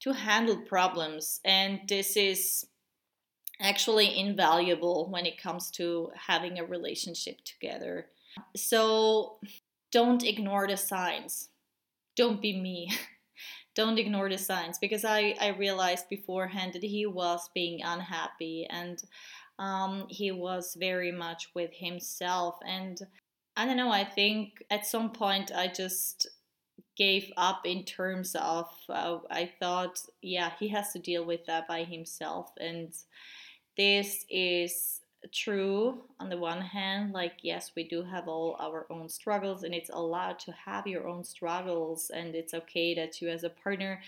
to 0.00 0.12
handle 0.12 0.56
problems. 0.56 1.40
And 1.44 1.80
this 1.86 2.16
is 2.16 2.66
actually 3.60 4.18
invaluable 4.18 5.08
when 5.10 5.26
it 5.26 5.40
comes 5.40 5.70
to 5.72 6.10
having 6.16 6.58
a 6.58 6.64
relationship 6.64 7.44
together. 7.44 8.06
So 8.56 9.38
don't 9.92 10.24
ignore 10.24 10.66
the 10.66 10.76
signs. 10.76 11.50
Don't 12.16 12.40
be 12.40 12.58
me. 12.58 12.90
don't 13.74 13.98
ignore 13.98 14.28
the 14.28 14.38
signs 14.38 14.78
because 14.78 15.04
I, 15.04 15.36
I 15.40 15.48
realized 15.48 16.08
beforehand 16.08 16.72
that 16.72 16.82
he 16.82 17.06
was 17.06 17.50
being 17.54 17.80
unhappy 17.84 18.66
and 18.68 19.02
um, 19.60 20.06
he 20.08 20.32
was 20.32 20.74
very 20.80 21.12
much 21.12 21.50
with 21.54 21.70
himself. 21.72 22.58
And 22.66 22.98
I 23.56 23.66
don't 23.66 23.76
know, 23.76 23.92
I 23.92 24.04
think 24.04 24.64
at 24.70 24.86
some 24.86 25.10
point 25.10 25.52
I 25.54 25.68
just 25.68 26.26
gave 26.96 27.30
up 27.36 27.66
in 27.66 27.84
terms 27.84 28.34
of 28.34 28.66
uh, 28.88 29.18
I 29.30 29.50
thought, 29.60 30.00
yeah, 30.22 30.50
he 30.58 30.68
has 30.68 30.92
to 30.94 30.98
deal 30.98 31.24
with 31.24 31.44
that 31.46 31.68
by 31.68 31.84
himself, 31.84 32.50
and 32.58 32.92
this 33.76 34.24
is 34.30 35.00
true 35.34 36.02
on 36.18 36.30
the 36.30 36.36
one 36.38 36.62
hand 36.62 37.12
like 37.12 37.34
yes 37.42 37.72
we 37.76 37.86
do 37.86 38.02
have 38.02 38.26
all 38.26 38.56
our 38.58 38.86
own 38.90 39.06
struggles 39.06 39.64
and 39.64 39.74
it's 39.74 39.90
allowed 39.90 40.38
to 40.38 40.50
have 40.52 40.86
your 40.86 41.06
own 41.06 41.22
struggles 41.22 42.10
and 42.14 42.34
it's 42.34 42.54
okay 42.54 42.94
that 42.94 43.20
you 43.20 43.28
as 43.28 43.44
a 43.44 43.50
partner 43.50 44.00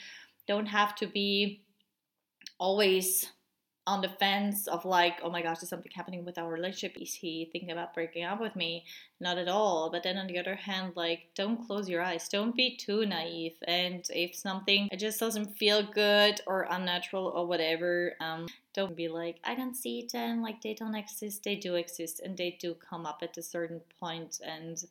don't 0.49 0.65
have 0.65 0.95
to 0.95 1.07
be 1.07 1.63
always 2.59 3.29
on 3.87 4.01
the 4.01 4.09
fence 4.09 4.69
of 4.69 4.85
like, 4.85 5.19
oh 5.23 5.31
my 5.31 5.43
gosh, 5.43 5.63
is 5.63 5.69
something 5.69 5.91
happening 5.93 6.25
with 6.25 6.39
our 6.39 6.49
relationship? 6.49 7.01
Is 7.01 7.15
he 7.15 7.49
thinking 7.51 7.73
about 7.73 7.95
breaking 7.95 8.25
up 8.25 8.41
with 8.41 8.55
me? 8.55 8.85
Not 9.21 9.39
at 9.39 9.49
all. 9.49 9.91
But 9.91 10.05
then 10.05 10.19
on 10.19 10.29
the 10.29 10.39
other 10.39 10.55
hand, 10.55 10.93
like, 10.95 11.31
don't 11.35 11.67
close 11.67 11.89
your 11.89 12.01
eyes. 12.01 12.29
Don't 12.29 12.55
be 12.55 12.77
too 12.77 13.05
naive. 13.07 13.57
And 13.67 14.05
if 14.11 14.37
something 14.37 14.89
just 14.97 15.19
doesn't 15.19 15.57
feel 15.57 15.83
good 15.83 16.41
or 16.47 16.67
unnatural 16.71 17.27
or 17.27 17.47
whatever, 17.47 18.15
um, 18.21 18.47
don't 18.73 18.97
be 18.97 19.09
like, 19.09 19.39
I 19.45 19.55
don't 19.55 19.77
see 19.77 20.09
them. 20.13 20.43
Like 20.43 20.63
they 20.63 20.75
don't 20.75 20.95
exist. 20.95 21.43
They 21.45 21.57
do 21.57 21.75
exist, 21.75 22.21
and 22.21 22.37
they 22.37 22.57
do 22.61 22.75
come 22.75 23.05
up 23.05 23.19
at 23.23 23.37
a 23.37 23.43
certain 23.43 23.81
point, 24.01 24.41
and 24.45 24.83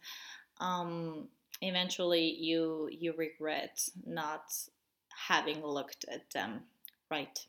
um, 0.60 1.27
eventually 1.62 2.36
you 2.39 2.89
you 2.91 3.13
regret 3.17 3.88
not 4.05 4.53
having 5.27 5.63
looked 5.63 6.05
at 6.12 6.29
them 6.31 6.62
right 7.10 7.45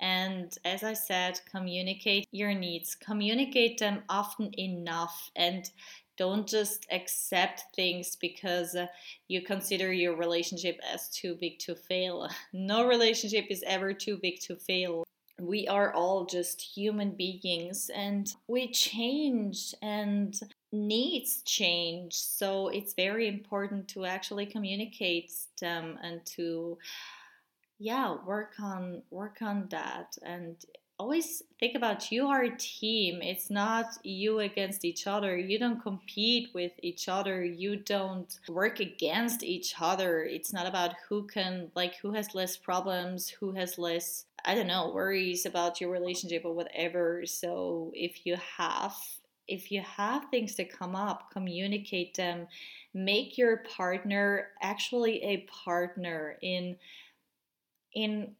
and 0.00 0.56
as 0.64 0.82
I 0.82 0.94
said, 0.94 1.40
communicate 1.50 2.26
your 2.32 2.54
needs, 2.54 2.94
communicate 2.94 3.78
them 3.78 4.02
often 4.08 4.50
enough, 4.58 5.30
and 5.36 5.70
don't 6.16 6.46
just 6.46 6.86
accept 6.90 7.64
things 7.74 8.16
because 8.16 8.74
uh, 8.74 8.86
you 9.28 9.40
consider 9.40 9.90
your 9.90 10.16
relationship 10.16 10.78
as 10.92 11.08
too 11.08 11.34
big 11.40 11.58
to 11.60 11.74
fail. 11.74 12.28
No 12.52 12.86
relationship 12.86 13.46
is 13.48 13.64
ever 13.66 13.94
too 13.94 14.18
big 14.18 14.38
to 14.40 14.56
fail. 14.56 15.04
We 15.40 15.66
are 15.66 15.94
all 15.94 16.26
just 16.26 16.60
human 16.60 17.12
beings 17.12 17.90
and 17.94 18.30
we 18.48 18.70
change 18.70 19.74
and 19.80 20.38
needs 20.72 21.40
change. 21.44 22.12
So 22.12 22.68
it's 22.68 22.92
very 22.92 23.26
important 23.26 23.88
to 23.88 24.04
actually 24.04 24.44
communicate 24.44 25.32
them 25.58 25.98
and 26.02 26.24
to 26.36 26.76
yeah 27.80 28.14
work 28.26 28.52
on 28.60 29.02
work 29.10 29.38
on 29.40 29.66
that 29.70 30.16
and 30.22 30.54
always 30.98 31.42
think 31.58 31.74
about 31.74 32.12
you 32.12 32.26
are 32.26 32.42
a 32.42 32.56
team 32.58 33.22
it's 33.22 33.48
not 33.48 33.86
you 34.04 34.40
against 34.40 34.84
each 34.84 35.06
other 35.06 35.34
you 35.34 35.58
don't 35.58 35.82
compete 35.82 36.50
with 36.52 36.72
each 36.82 37.08
other 37.08 37.42
you 37.42 37.76
don't 37.76 38.38
work 38.50 38.80
against 38.80 39.42
each 39.42 39.74
other 39.80 40.22
it's 40.24 40.52
not 40.52 40.66
about 40.66 40.94
who 41.08 41.26
can 41.26 41.70
like 41.74 41.96
who 41.96 42.12
has 42.12 42.34
less 42.34 42.54
problems 42.54 43.30
who 43.30 43.52
has 43.52 43.78
less 43.78 44.26
i 44.44 44.54
don't 44.54 44.66
know 44.66 44.92
worries 44.94 45.46
about 45.46 45.80
your 45.80 45.90
relationship 45.90 46.42
or 46.44 46.52
whatever 46.52 47.24
so 47.24 47.90
if 47.94 48.26
you 48.26 48.36
have 48.58 48.94
if 49.48 49.72
you 49.72 49.80
have 49.80 50.26
things 50.30 50.54
that 50.56 50.70
come 50.70 50.94
up 50.94 51.30
communicate 51.32 52.14
them 52.14 52.46
make 52.92 53.38
your 53.38 53.64
partner 53.74 54.48
actually 54.60 55.22
a 55.22 55.38
partner 55.64 56.36
in 56.42 56.76
in 57.94 58.34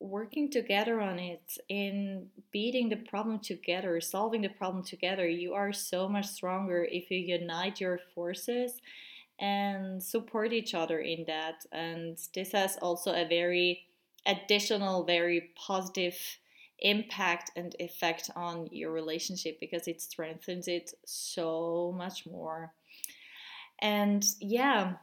working 0.00 0.50
together 0.50 1.00
on 1.00 1.18
it, 1.18 1.58
in 1.68 2.28
beating 2.52 2.88
the 2.88 2.96
problem 2.96 3.38
together, 3.38 4.00
solving 4.00 4.40
the 4.40 4.48
problem 4.48 4.82
together, 4.82 5.28
you 5.28 5.52
are 5.52 5.72
so 5.72 6.08
much 6.08 6.26
stronger 6.26 6.88
if 6.90 7.10
you 7.10 7.18
unite 7.18 7.80
your 7.80 8.00
forces 8.14 8.80
and 9.38 10.02
support 10.02 10.52
each 10.52 10.74
other 10.74 11.00
in 11.00 11.24
that. 11.26 11.66
And 11.70 12.18
this 12.34 12.52
has 12.52 12.78
also 12.78 13.12
a 13.12 13.28
very 13.28 13.86
additional, 14.26 15.04
very 15.04 15.50
positive 15.54 16.16
impact 16.78 17.50
and 17.56 17.74
effect 17.78 18.30
on 18.34 18.68
your 18.72 18.92
relationship 18.92 19.60
because 19.60 19.86
it 19.86 20.00
strengthens 20.00 20.66
it 20.66 20.92
so 21.04 21.94
much 21.96 22.26
more. 22.26 22.72
And 23.80 24.24
yeah, 24.40 24.94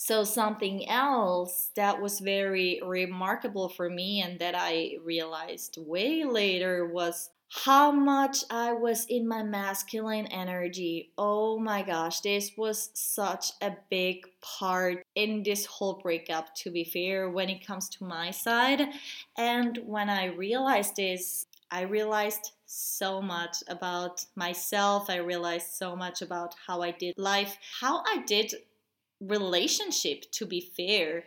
so 0.00 0.22
something 0.22 0.88
else 0.88 1.72
that 1.74 2.00
was 2.00 2.20
very 2.20 2.80
remarkable 2.84 3.68
for 3.68 3.90
me 3.90 4.22
and 4.22 4.38
that 4.38 4.54
I 4.56 4.92
realized 5.04 5.76
way 5.76 6.24
later 6.24 6.86
was 6.86 7.30
how 7.50 7.90
much 7.90 8.44
I 8.48 8.74
was 8.74 9.06
in 9.06 9.26
my 9.26 9.42
masculine 9.42 10.26
energy. 10.26 11.10
Oh 11.18 11.58
my 11.58 11.82
gosh, 11.82 12.20
this 12.20 12.52
was 12.56 12.90
such 12.94 13.50
a 13.60 13.72
big 13.90 14.24
part 14.40 15.04
in 15.16 15.42
this 15.42 15.66
whole 15.66 15.98
breakup, 16.00 16.54
to 16.56 16.70
be 16.70 16.84
fair, 16.84 17.28
when 17.28 17.48
it 17.48 17.66
comes 17.66 17.88
to 17.88 18.04
my 18.04 18.30
side. 18.30 18.82
And 19.36 19.80
when 19.84 20.08
I 20.08 20.26
realized 20.26 20.94
this, 20.94 21.46
I 21.72 21.82
realized 21.82 22.52
so 22.66 23.20
much 23.20 23.64
about 23.66 24.24
myself. 24.36 25.10
I 25.10 25.16
realized 25.16 25.72
so 25.72 25.96
much 25.96 26.22
about 26.22 26.54
how 26.68 26.82
I 26.82 26.92
did 26.92 27.14
life, 27.18 27.58
how 27.80 28.04
I 28.06 28.22
did 28.26 28.54
relationship, 29.20 30.30
to 30.32 30.46
be 30.46 30.60
fair. 30.60 31.24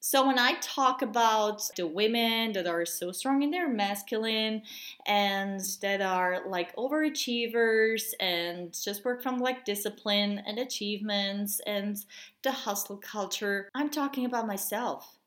So, 0.00 0.26
when 0.26 0.38
I 0.38 0.54
talk 0.60 1.02
about 1.02 1.62
the 1.76 1.86
women 1.86 2.52
that 2.52 2.68
are 2.68 2.86
so 2.86 3.10
strong 3.10 3.42
in 3.42 3.50
their 3.50 3.68
masculine 3.68 4.62
and 5.06 5.60
that 5.82 6.00
are 6.00 6.48
like 6.48 6.74
overachievers 6.76 8.04
and 8.20 8.72
just 8.72 9.04
work 9.04 9.22
from 9.22 9.38
like 9.38 9.64
discipline 9.64 10.40
and 10.46 10.58
achievements 10.58 11.60
and 11.66 11.96
the 12.42 12.52
hustle 12.52 12.98
culture, 12.98 13.68
I'm 13.74 13.90
talking 13.90 14.24
about 14.24 14.46
myself. 14.46 15.18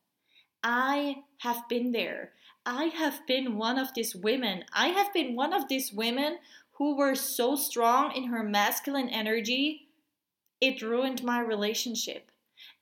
I 0.64 1.18
have 1.40 1.68
been 1.68 1.92
there. 1.92 2.32
I 2.66 2.86
have 2.86 3.26
been 3.28 3.58
one 3.58 3.78
of 3.78 3.94
these 3.94 4.16
women. 4.16 4.64
I 4.74 4.88
have 4.88 5.14
been 5.14 5.36
one 5.36 5.54
of 5.54 5.68
these 5.68 5.92
women 5.92 6.38
who 6.74 6.96
were 6.96 7.16
so 7.16 7.56
strong 7.56 8.12
in 8.16 8.26
her 8.26 8.44
masculine 8.44 9.10
energy, 9.10 9.90
it 10.62 10.82
ruined 10.82 11.24
my 11.24 11.42
relationship. 11.42 12.32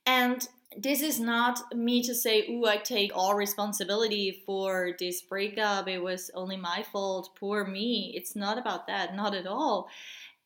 And 0.06 0.46
this 0.76 1.02
is 1.02 1.18
not 1.18 1.74
me 1.74 2.02
to 2.02 2.14
say, 2.14 2.46
ooh, 2.48 2.66
I 2.66 2.76
take 2.76 3.10
all 3.14 3.34
responsibility 3.34 4.42
for 4.46 4.92
this 4.98 5.20
breakup. 5.22 5.88
It 5.88 6.02
was 6.02 6.30
only 6.34 6.56
my 6.56 6.84
fault. 6.92 7.30
Poor 7.38 7.64
me. 7.64 8.12
It's 8.14 8.36
not 8.36 8.58
about 8.58 8.86
that. 8.86 9.16
Not 9.16 9.34
at 9.34 9.46
all. 9.46 9.88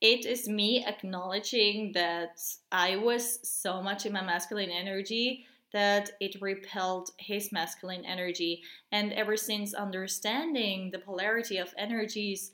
It 0.01 0.25
is 0.25 0.49
me 0.49 0.85
acknowledging 0.87 1.93
that 1.93 2.41
I 2.73 2.97
was 2.97 3.39
so 3.43 3.83
much 3.83 4.07
in 4.07 4.13
my 4.13 4.23
masculine 4.23 4.71
energy 4.71 5.47
that 5.73 6.13
it 6.21 6.41
repelled 6.41 7.11
his 7.19 7.51
masculine 7.53 8.05
energy. 8.05 8.63
And 8.93 9.13
ever 9.13 9.37
since 9.37 9.75
understanding 9.75 10.91
the 10.91 11.01
polarity 11.01 11.59
of 11.59 11.75
energies, 11.77 12.53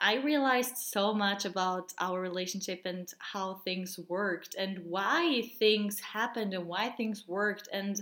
I 0.00 0.14
realized 0.16 0.78
so 0.78 1.12
much 1.12 1.44
about 1.44 1.92
our 1.98 2.20
relationship 2.20 2.82
and 2.86 3.12
how 3.18 3.60
things 3.64 3.98
worked 4.08 4.54
and 4.58 4.78
why 4.86 5.42
things 5.58 6.00
happened 6.00 6.54
and 6.54 6.66
why 6.66 6.88
things 6.88 7.28
worked. 7.28 7.68
And 7.70 8.00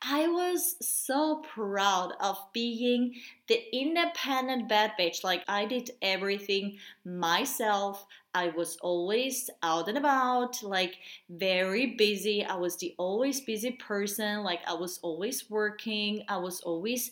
I 0.00 0.28
was 0.28 0.76
so 0.80 1.42
proud 1.54 2.12
of 2.20 2.38
being 2.52 3.16
the 3.48 3.60
independent 3.72 4.68
bad 4.68 4.92
bitch. 4.98 5.24
Like, 5.24 5.42
I 5.48 5.66
did 5.66 5.90
everything 6.00 6.78
myself. 7.04 8.06
I 8.32 8.50
was 8.50 8.76
always 8.76 9.50
out 9.62 9.88
and 9.88 9.98
about, 9.98 10.62
like 10.62 10.94
very 11.28 11.96
busy. 11.96 12.44
I 12.44 12.54
was 12.54 12.76
the 12.76 12.94
always 12.96 13.40
busy 13.40 13.72
person. 13.72 14.44
Like 14.44 14.60
I 14.68 14.74
was 14.74 15.00
always 15.02 15.50
working. 15.50 16.22
I 16.28 16.36
was 16.36 16.60
always 16.60 17.10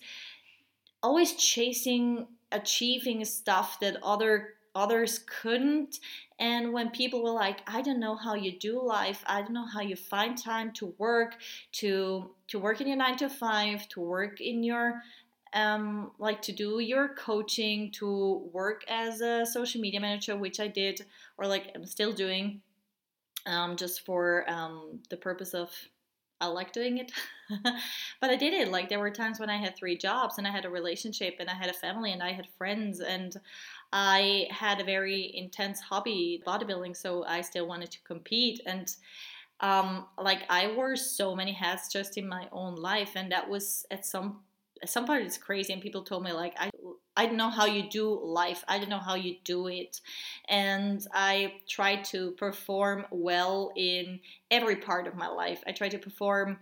always 1.02 1.34
chasing 1.34 2.26
achieving 2.52 3.24
stuff 3.24 3.80
that 3.80 3.96
other 4.02 4.54
others 4.74 5.20
couldn't. 5.40 5.98
And 6.38 6.72
when 6.72 6.90
people 6.90 7.22
were 7.22 7.32
like 7.32 7.60
i 7.66 7.82
don't 7.82 7.98
know 7.98 8.14
how 8.14 8.34
you 8.34 8.58
do 8.58 8.80
life. 8.80 9.24
I 9.26 9.42
don't 9.42 9.52
know 9.52 9.66
how 9.66 9.80
you 9.80 9.96
find 9.96 10.36
time 10.36 10.72
to 10.74 10.94
work 10.98 11.36
to 11.72 12.30
to 12.48 12.58
work 12.58 12.80
in 12.80 12.86
your 12.86 12.96
9 12.96 13.16
to 13.18 13.28
5 13.28 13.88
to 13.88 14.00
work 14.00 14.40
in 14.40 14.62
your 14.62 15.02
um, 15.52 16.12
like 16.18 16.42
to 16.42 16.52
do 16.52 16.80
your 16.80 17.08
coaching, 17.08 17.90
to 17.92 18.50
work 18.52 18.84
as 18.88 19.20
a 19.20 19.46
social 19.46 19.80
media 19.80 20.00
manager, 20.00 20.36
which 20.36 20.60
I 20.60 20.68
did, 20.68 21.04
or 21.36 21.46
like 21.46 21.70
I'm 21.74 21.86
still 21.86 22.12
doing, 22.12 22.60
um, 23.46 23.76
just 23.76 24.04
for 24.04 24.48
um, 24.48 25.00
the 25.08 25.16
purpose 25.16 25.54
of 25.54 25.70
I 26.40 26.46
like 26.46 26.72
doing 26.72 26.98
it. 26.98 27.12
but 28.20 28.30
I 28.30 28.36
did 28.36 28.54
it. 28.54 28.68
Like 28.70 28.88
there 28.88 29.00
were 29.00 29.10
times 29.10 29.40
when 29.40 29.50
I 29.50 29.56
had 29.56 29.76
three 29.76 29.96
jobs 29.96 30.38
and 30.38 30.46
I 30.46 30.50
had 30.50 30.64
a 30.64 30.70
relationship 30.70 31.36
and 31.40 31.50
I 31.50 31.54
had 31.54 31.70
a 31.70 31.74
family 31.74 32.12
and 32.12 32.22
I 32.22 32.32
had 32.32 32.46
friends 32.56 33.00
and 33.00 33.34
I 33.92 34.46
had 34.50 34.80
a 34.80 34.84
very 34.84 35.34
intense 35.34 35.80
hobby, 35.80 36.42
bodybuilding, 36.46 36.96
so 36.96 37.24
I 37.24 37.40
still 37.40 37.66
wanted 37.66 37.90
to 37.92 38.02
compete 38.02 38.60
and 38.66 38.94
um, 39.60 40.06
like 40.16 40.42
I 40.48 40.72
wore 40.74 40.94
so 40.94 41.34
many 41.34 41.52
hats 41.52 41.92
just 41.92 42.16
in 42.16 42.28
my 42.28 42.48
own 42.52 42.76
life 42.76 43.12
and 43.16 43.32
that 43.32 43.48
was 43.48 43.84
at 43.90 44.06
some 44.06 44.40
at 44.82 44.88
some 44.88 45.04
part 45.04 45.22
it's 45.22 45.38
crazy 45.38 45.72
and 45.72 45.82
people 45.82 46.02
told 46.02 46.22
me 46.22 46.32
like 46.32 46.54
i 46.56 46.70
i 47.18 47.26
don't 47.26 47.36
know 47.36 47.50
how 47.50 47.66
you 47.66 47.82
do 47.90 48.06
life. 48.24 48.64
I 48.66 48.78
don't 48.78 48.88
know 48.88 49.06
how 49.10 49.16
you 49.16 49.36
do 49.44 49.66
it. 49.66 50.00
And 50.48 51.06
i 51.12 51.54
try 51.68 51.96
to 52.12 52.30
perform 52.32 53.04
well 53.10 53.72
in 53.76 54.20
every 54.50 54.76
part 54.76 55.06
of 55.06 55.14
my 55.14 55.28
life. 55.28 55.62
I 55.66 55.72
try 55.72 55.88
to 55.90 55.98
perform 55.98 56.58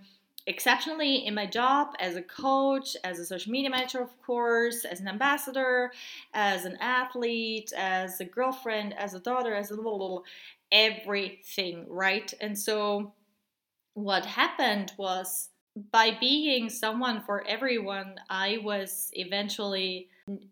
exceptionally 0.46 1.26
in 1.26 1.34
my 1.34 1.46
job 1.46 1.94
as 1.98 2.16
a 2.16 2.22
coach, 2.22 2.96
as 3.04 3.18
a 3.18 3.26
social 3.26 3.52
media 3.52 3.70
manager, 3.70 4.00
of 4.00 4.20
course, 4.22 4.84
as 4.84 5.00
an 5.00 5.08
ambassador, 5.08 5.92
as 6.32 6.64
an 6.64 6.76
athlete, 6.80 7.72
as 7.76 8.20
a 8.20 8.24
girlfriend, 8.24 8.96
as 8.96 9.14
a 9.14 9.20
daughter, 9.20 9.54
as 9.54 9.70
a 9.70 9.74
little 9.74 10.24
everything, 10.70 11.86
right? 11.88 12.32
And 12.40 12.56
so 12.58 13.12
what 13.94 14.24
happened 14.24 14.92
was 14.96 15.48
by 15.90 16.16
being 16.18 16.70
someone 16.70 17.20
for 17.20 17.46
everyone, 17.46 18.16
I 18.30 18.58
was 18.62 19.10
eventually 19.12 20.08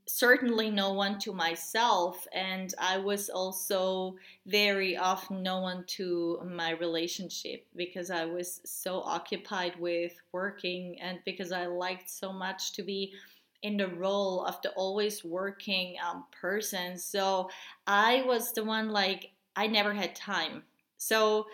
certainly 0.07 0.71
no 0.71 0.93
one 0.93 1.19
to 1.19 1.33
myself, 1.33 2.27
and 2.33 2.73
I 2.79 2.99
was 2.99 3.29
also 3.29 4.17
very 4.47 4.97
often 4.97 5.43
no 5.43 5.61
one 5.61 5.85
to 5.89 6.41
my 6.45 6.71
relationship 6.73 7.67
because 7.75 8.11
I 8.11 8.25
was 8.25 8.61
so 8.65 9.01
occupied 9.01 9.75
with 9.81 10.13
working 10.33 11.01
and 11.01 11.19
because 11.25 11.51
I 11.51 11.67
liked 11.67 12.09
so 12.09 12.33
much 12.33 12.73
to 12.75 12.83
be 12.83 13.15
in 13.63 13.79
the 13.79 13.89
role 13.89 14.45
of 14.45 14.61
the 14.63 14.71
always 14.73 15.25
working 15.25 15.97
um, 16.07 16.25
person. 16.31 16.99
So 16.99 17.49
I 17.87 18.23
was 18.27 18.53
the 18.53 18.63
one 18.63 18.91
like, 18.91 19.31
I 19.57 19.67
never 19.67 19.95
had 19.95 20.15
time. 20.15 20.63
So 20.99 21.47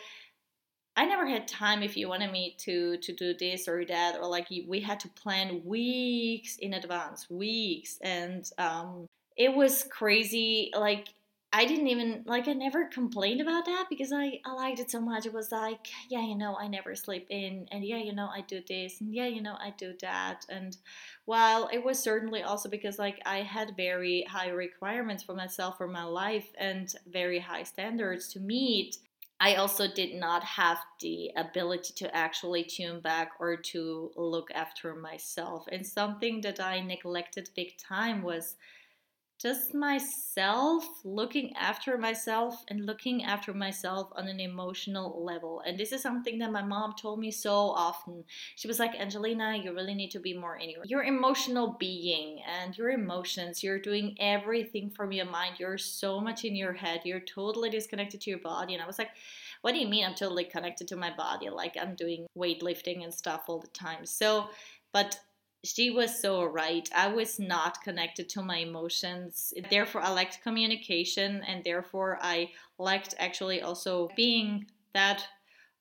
I 1.00 1.06
never 1.06 1.26
had 1.26 1.48
time 1.48 1.82
if 1.82 1.96
you 1.96 2.10
wanted 2.10 2.30
me 2.30 2.56
to 2.58 2.98
to 2.98 3.12
do 3.14 3.32
this 3.32 3.66
or 3.66 3.86
that 3.86 4.18
or 4.20 4.28
like 4.28 4.48
we 4.50 4.80
had 4.80 5.00
to 5.00 5.08
plan 5.08 5.62
weeks 5.64 6.58
in 6.58 6.74
advance, 6.74 7.30
weeks, 7.30 7.96
and 8.02 8.44
um, 8.58 9.06
it 9.34 9.54
was 9.54 9.84
crazy. 9.84 10.70
Like 10.76 11.08
I 11.54 11.64
didn't 11.64 11.88
even 11.88 12.24
like 12.26 12.48
I 12.48 12.52
never 12.52 12.84
complained 12.84 13.40
about 13.40 13.64
that 13.64 13.86
because 13.88 14.12
I, 14.12 14.40
I 14.44 14.52
liked 14.52 14.78
it 14.78 14.90
so 14.90 15.00
much. 15.00 15.24
It 15.24 15.32
was 15.32 15.50
like, 15.50 15.86
yeah, 16.10 16.20
you 16.20 16.36
know, 16.36 16.54
I 16.60 16.68
never 16.68 16.94
sleep 16.94 17.28
in 17.30 17.66
and 17.72 17.82
yeah, 17.82 17.96
you 17.96 18.14
know, 18.14 18.28
I 18.30 18.42
do 18.42 18.60
this 18.68 19.00
and 19.00 19.14
yeah, 19.14 19.26
you 19.26 19.40
know, 19.40 19.56
I 19.58 19.72
do 19.78 19.94
that. 20.02 20.44
And 20.50 20.76
while 21.24 21.70
it 21.72 21.82
was 21.82 21.98
certainly 21.98 22.42
also 22.42 22.68
because 22.68 22.98
like 22.98 23.22
I 23.24 23.38
had 23.38 23.74
very 23.74 24.26
high 24.28 24.50
requirements 24.50 25.22
for 25.22 25.34
myself 25.34 25.78
for 25.78 25.88
my 25.88 26.04
life 26.04 26.52
and 26.58 26.92
very 27.10 27.38
high 27.38 27.62
standards 27.62 28.28
to 28.34 28.38
meet, 28.40 28.98
I 29.42 29.54
also 29.54 29.88
did 29.88 30.14
not 30.14 30.44
have 30.44 30.78
the 31.00 31.30
ability 31.34 31.94
to 31.96 32.14
actually 32.14 32.62
tune 32.62 33.00
back 33.00 33.32
or 33.40 33.56
to 33.56 34.12
look 34.14 34.50
after 34.54 34.94
myself. 34.94 35.64
And 35.72 35.86
something 35.86 36.42
that 36.42 36.60
I 36.60 36.80
neglected 36.80 37.48
big 37.56 37.78
time 37.78 38.20
was 38.22 38.56
just 39.40 39.74
myself, 39.74 40.84
looking 41.02 41.56
after 41.56 41.96
myself 41.96 42.62
and 42.68 42.84
looking 42.84 43.24
after 43.24 43.54
myself 43.54 44.10
on 44.14 44.28
an 44.28 44.38
emotional 44.38 45.24
level. 45.24 45.62
And 45.66 45.78
this 45.78 45.92
is 45.92 46.02
something 46.02 46.38
that 46.40 46.52
my 46.52 46.62
mom 46.62 46.92
told 47.00 47.20
me 47.20 47.30
so 47.30 47.54
often. 47.54 48.24
She 48.56 48.68
was 48.68 48.78
like, 48.78 48.94
Angelina, 48.94 49.56
you 49.56 49.72
really 49.74 49.94
need 49.94 50.10
to 50.10 50.20
be 50.20 50.36
more 50.36 50.56
in 50.56 50.68
your, 50.68 50.84
your 50.84 51.04
emotional 51.04 51.76
being 51.80 52.40
and 52.60 52.76
your 52.76 52.90
emotions. 52.90 53.62
You're 53.62 53.78
doing 53.78 54.14
everything 54.20 54.90
from 54.90 55.10
your 55.10 55.26
mind. 55.26 55.56
You're 55.58 55.78
so 55.78 56.20
much 56.20 56.44
in 56.44 56.54
your 56.54 56.74
head. 56.74 57.00
You're 57.04 57.20
totally 57.20 57.70
disconnected 57.70 58.20
to 58.20 58.30
your 58.30 58.40
body. 58.40 58.74
And 58.74 58.82
I 58.82 58.86
was 58.86 58.98
like, 58.98 59.10
what 59.62 59.72
do 59.72 59.80
you 59.80 59.88
mean 59.88 60.04
I'm 60.04 60.14
totally 60.14 60.44
connected 60.44 60.86
to 60.88 60.96
my 60.96 61.14
body? 61.16 61.48
Like 61.48 61.76
I'm 61.80 61.94
doing 61.94 62.26
weightlifting 62.36 63.04
and 63.04 63.14
stuff 63.14 63.44
all 63.46 63.58
the 63.58 63.68
time. 63.68 64.04
So, 64.04 64.48
but 64.92 65.18
she 65.64 65.90
was 65.90 66.18
so 66.18 66.44
right. 66.44 66.88
I 66.94 67.08
was 67.08 67.38
not 67.38 67.82
connected 67.82 68.28
to 68.30 68.42
my 68.42 68.58
emotions. 68.58 69.52
Therefore, 69.68 70.02
I 70.02 70.10
liked 70.10 70.42
communication 70.42 71.42
and 71.46 71.62
therefore 71.62 72.18
I 72.22 72.50
liked 72.78 73.14
actually 73.18 73.60
also 73.60 74.10
being 74.16 74.66
that 74.94 75.24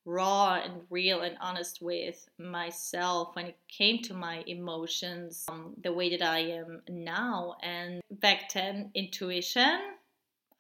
raw 0.05 0.55
and 0.55 0.81
real 0.89 1.21
and 1.21 1.37
honest 1.39 1.81
with 1.81 2.27
myself 2.37 3.35
when 3.35 3.45
it 3.45 3.57
came 3.67 4.01
to 4.01 4.13
my 4.13 4.43
emotions 4.47 5.45
um, 5.49 5.75
the 5.83 5.93
way 5.93 6.09
that 6.09 6.27
I 6.27 6.39
am 6.39 6.81
now. 6.89 7.55
And 7.61 8.01
back 8.11 8.51
then, 8.53 8.91
intuition. 8.93 9.79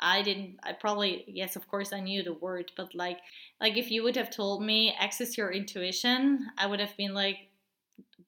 I 0.01 0.21
didn't 0.21 0.59
I 0.63 0.71
probably 0.71 1.25
yes 1.27 1.57
of 1.57 1.67
course 1.67 1.91
I 1.91 1.99
knew 1.99 2.23
the 2.23 2.31
word 2.31 2.71
but 2.77 2.95
like 2.95 3.19
like 3.59 3.75
if 3.75 3.91
you 3.91 4.01
would 4.03 4.15
have 4.15 4.29
told 4.29 4.63
me 4.63 4.95
access 4.97 5.37
your 5.37 5.51
intuition 5.51 6.47
I 6.57 6.67
would 6.67 6.79
have 6.79 6.95
been 6.95 7.13
like 7.13 7.48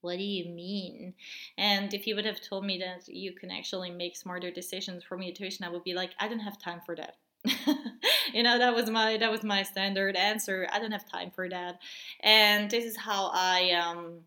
what 0.02 0.18
do 0.18 0.24
you 0.24 0.46
mean? 0.54 1.14
And 1.58 1.94
if 1.94 2.08
you 2.08 2.16
would 2.16 2.26
have 2.26 2.42
told 2.42 2.66
me 2.66 2.78
that 2.80 3.08
you 3.08 3.34
can 3.34 3.52
actually 3.52 3.92
make 3.92 4.16
smarter 4.16 4.52
decisions 4.52 5.04
from 5.04 5.22
intuition, 5.22 5.66
I 5.66 5.70
would 5.70 5.84
be 5.84 5.94
like, 5.94 6.12
I 6.20 6.28
don't 6.28 6.40
have 6.40 6.60
time 6.60 6.82
for 6.86 6.96
that. 6.96 7.16
you 8.34 8.44
know 8.44 8.60
that 8.60 8.76
was 8.76 8.88
my 8.88 9.18
that 9.18 9.32
was 9.32 9.44
my 9.44 9.64
standard 9.64 10.16
answer 10.16 10.68
i 10.72 10.78
don't 10.78 10.92
have 10.92 11.10
time 11.10 11.32
for 11.32 11.50
that 11.50 11.80
and 12.20 12.70
this 12.70 12.86
is 12.86 12.96
how 12.96 13.32
i 13.34 13.72
um 13.72 14.20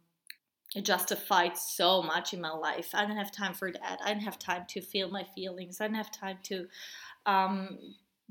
justified 0.83 1.57
so 1.57 2.03
much 2.03 2.35
in 2.35 2.41
my 2.41 2.51
life. 2.51 2.91
I 2.95 3.07
don't 3.07 3.17
have 3.17 3.31
time 3.31 3.55
for 3.55 3.71
that. 3.71 4.01
I 4.05 4.13
don't 4.13 4.23
have 4.23 4.39
time 4.39 4.65
to 4.69 4.81
feel 4.81 5.11
my 5.11 5.25
feelings. 5.35 5.81
I 5.81 5.87
don't 5.87 5.97
have 5.97 6.11
time 6.11 6.39
to 6.45 6.67
um, 7.27 7.79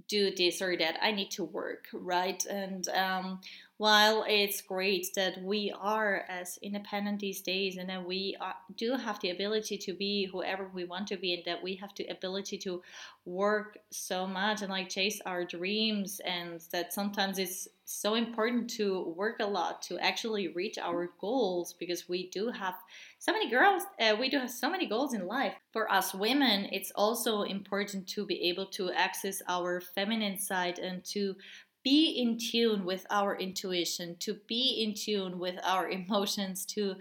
do 0.08 0.34
this 0.36 0.62
or 0.62 0.76
that. 0.78 0.98
I 1.02 1.12
need 1.12 1.32
to 1.32 1.44
work, 1.46 1.88
right? 1.94 2.44
And 2.46 2.88
um, 2.90 3.40
while 3.78 4.24
it's 4.28 4.62
great 4.62 5.08
that 5.16 5.42
we 5.42 5.74
are 5.80 6.26
as 6.30 6.60
independent 6.62 7.20
these 7.20 7.42
days 7.42 7.78
and 7.78 7.90
that 7.90 8.06
we 8.06 8.36
are, 8.40 8.56
do 8.78 8.96
have 8.96 9.20
the 9.22 9.32
ability 9.32 9.78
to 9.78 9.94
be 9.94 10.30
whoever 10.32 10.70
we 10.74 10.86
want 10.86 11.08
to 11.08 11.18
be 11.18 11.34
and 11.34 11.44
that 11.46 11.64
we 11.64 11.76
have 11.76 11.92
the 11.98 12.06
ability 12.08 12.58
to 12.58 12.82
work 13.26 13.78
so 13.90 14.28
much 14.28 14.62
and 14.62 14.70
like 14.70 14.90
chase 14.90 15.20
our 15.26 15.44
dreams 15.44 16.22
and 16.26 16.62
that 16.72 16.94
sometimes 16.94 17.40
it's 17.40 17.68
so 17.86 18.16
important 18.16 18.70
to 18.70 19.14
work 19.16 19.38
a 19.40 19.46
lot 19.46 19.82
to 19.82 19.98
actually 20.00 20.48
reach 20.50 20.78
our 20.78 21.10
goals 21.20 21.74
because 21.74 22.08
we 22.08 22.30
do 22.30 22.50
have 22.50 22.76
so 23.20 23.32
many 23.32 23.50
girls 23.50 23.84
uh, 24.00 24.16
we 24.20 24.30
do 24.30 24.40
have 24.40 24.50
so 24.50 24.70
many 24.70 24.86
goals 24.88 25.14
in 25.14 25.28
life. 25.28 25.54
For 25.72 25.92
us 25.92 26.14
women 26.14 26.68
it's 26.72 26.92
also 26.96 27.44
important 27.44 28.08
to 28.10 28.26
be 28.26 28.42
able 28.50 28.68
to 28.68 28.92
access 28.92 29.42
our 29.48 29.82
feminine 29.82 30.38
side 30.38 30.80
and 30.80 31.04
to 31.06 31.36
be 31.84 32.22
in 32.22 32.38
tune 32.38 32.86
with 32.86 33.06
our 33.10 33.38
intuition 33.38 34.16
to 34.20 34.36
be 34.48 34.84
in 34.84 34.94
tune 34.94 35.40
with 35.40 35.56
our 35.64 35.90
emotions 36.00 36.66
to 36.66 36.96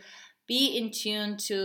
be 0.49 0.77
in 0.77 0.91
tune 0.91 1.37
to 1.37 1.57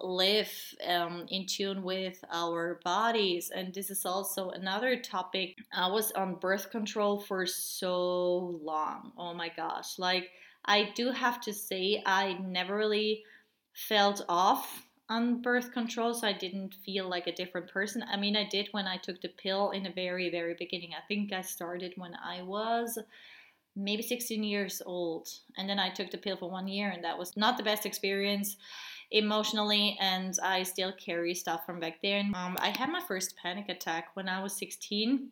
live 0.00 0.50
um, 0.88 1.26
in 1.28 1.46
tune 1.46 1.82
with 1.82 2.24
our 2.32 2.80
bodies. 2.82 3.50
And 3.54 3.74
this 3.74 3.90
is 3.90 4.06
also 4.06 4.50
another 4.50 4.96
topic. 4.96 5.58
I 5.72 5.86
was 5.88 6.12
on 6.12 6.36
birth 6.36 6.70
control 6.70 7.20
for 7.20 7.44
so 7.44 8.58
long. 8.62 9.12
Oh 9.18 9.34
my 9.34 9.50
gosh. 9.54 9.98
Like 9.98 10.30
i 10.64 10.90
do 10.94 11.10
have 11.10 11.40
to 11.40 11.52
say 11.52 12.02
i 12.06 12.34
never 12.34 12.76
really 12.76 13.22
felt 13.74 14.24
off 14.28 14.86
on 15.08 15.42
birth 15.42 15.72
control 15.72 16.14
so 16.14 16.26
i 16.26 16.32
didn't 16.32 16.74
feel 16.84 17.08
like 17.08 17.26
a 17.26 17.34
different 17.34 17.68
person 17.68 18.04
i 18.10 18.16
mean 18.16 18.36
i 18.36 18.48
did 18.48 18.68
when 18.72 18.86
i 18.86 18.96
took 18.96 19.20
the 19.20 19.28
pill 19.28 19.70
in 19.70 19.82
the 19.82 19.90
very 19.90 20.30
very 20.30 20.54
beginning 20.58 20.90
i 20.94 21.06
think 21.06 21.32
i 21.32 21.40
started 21.40 21.92
when 21.96 22.14
i 22.24 22.42
was 22.42 22.98
maybe 23.76 24.02
16 24.02 24.42
years 24.42 24.82
old. 24.84 25.28
And 25.56 25.68
then 25.68 25.78
I 25.78 25.90
took 25.90 26.10
the 26.10 26.18
pill 26.18 26.36
for 26.36 26.50
one 26.50 26.68
year, 26.68 26.90
and 26.90 27.04
that 27.04 27.18
was 27.18 27.36
not 27.36 27.56
the 27.56 27.62
best 27.62 27.86
experience 27.86 28.56
emotionally. 29.10 29.96
And 30.00 30.34
I 30.42 30.62
still 30.62 30.92
carry 30.92 31.34
stuff 31.34 31.64
from 31.66 31.80
back 31.80 32.00
then. 32.02 32.32
Um, 32.34 32.56
I 32.60 32.68
had 32.68 32.90
my 32.90 33.02
first 33.06 33.34
panic 33.42 33.68
attack 33.68 34.08
when 34.14 34.28
I 34.28 34.42
was 34.42 34.56
16, 34.56 35.30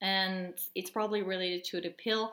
and 0.00 0.54
it's 0.74 0.90
probably 0.90 1.22
related 1.22 1.64
to 1.64 1.80
the 1.80 1.90
pill. 1.90 2.32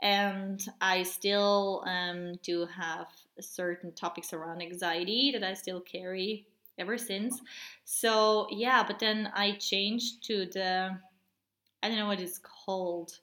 And 0.00 0.64
I 0.80 1.02
still 1.02 1.82
um, 1.86 2.34
do 2.42 2.66
have 2.66 3.08
certain 3.40 3.92
topics 3.92 4.32
around 4.32 4.62
anxiety 4.62 5.30
that 5.32 5.42
I 5.42 5.54
still 5.54 5.80
carry 5.80 6.46
ever 6.78 6.96
since. 6.98 7.40
So, 7.84 8.46
yeah, 8.50 8.84
but 8.86 8.98
then 8.98 9.30
I 9.34 9.52
changed 9.52 10.24
to 10.24 10.46
the, 10.46 10.90
I 11.82 11.88
don't 11.88 11.98
know 11.98 12.06
what 12.06 12.20
it's 12.20 12.38
called 12.38 13.18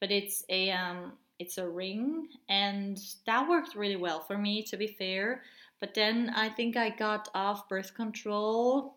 but 0.00 0.10
it's 0.10 0.44
a 0.48 0.70
um, 0.70 1.12
it's 1.38 1.58
a 1.58 1.68
ring, 1.68 2.26
and 2.48 2.98
that 3.26 3.48
worked 3.48 3.76
really 3.76 3.96
well 3.96 4.20
for 4.20 4.36
me, 4.36 4.62
to 4.64 4.76
be 4.76 4.86
fair. 4.86 5.42
But 5.78 5.94
then 5.94 6.32
I 6.34 6.48
think 6.48 6.76
I 6.76 6.90
got 6.90 7.28
off 7.34 7.68
birth 7.68 7.94
control. 7.94 8.96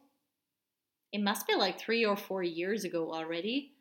It 1.12 1.22
must 1.22 1.46
be 1.46 1.56
like 1.56 1.80
three 1.80 2.06
or 2.06 2.18
four 2.18 2.44
years 2.44 2.84
ago 2.84 3.14
already. 3.14 3.73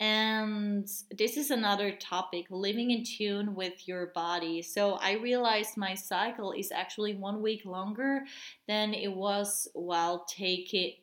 And 0.00 0.88
this 1.10 1.36
is 1.36 1.50
another 1.50 1.92
topic 1.92 2.46
living 2.48 2.90
in 2.90 3.04
tune 3.04 3.54
with 3.54 3.86
your 3.86 4.06
body. 4.06 4.62
So 4.62 4.94
I 4.94 5.12
realized 5.12 5.76
my 5.76 5.94
cycle 5.94 6.52
is 6.52 6.72
actually 6.72 7.14
one 7.14 7.42
week 7.42 7.66
longer 7.66 8.22
than 8.66 8.94
it 8.94 9.12
was 9.12 9.68
while 9.74 10.24
taking 10.24 10.94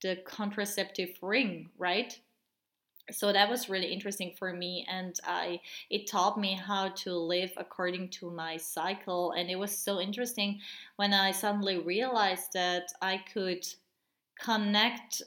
the 0.00 0.16
contraceptive 0.24 1.10
ring, 1.20 1.68
right? 1.76 2.18
so 3.10 3.32
that 3.32 3.50
was 3.50 3.68
really 3.68 3.92
interesting 3.92 4.32
for 4.38 4.52
me 4.52 4.86
and 4.88 5.18
i 5.26 5.60
it 5.90 6.06
taught 6.06 6.38
me 6.38 6.54
how 6.54 6.88
to 6.90 7.12
live 7.12 7.50
according 7.56 8.08
to 8.08 8.30
my 8.30 8.56
cycle 8.56 9.32
and 9.32 9.50
it 9.50 9.58
was 9.58 9.76
so 9.76 10.00
interesting 10.00 10.60
when 10.96 11.12
i 11.12 11.30
suddenly 11.30 11.78
realized 11.78 12.52
that 12.52 12.84
i 13.02 13.20
could 13.32 13.66
connect 14.40 15.22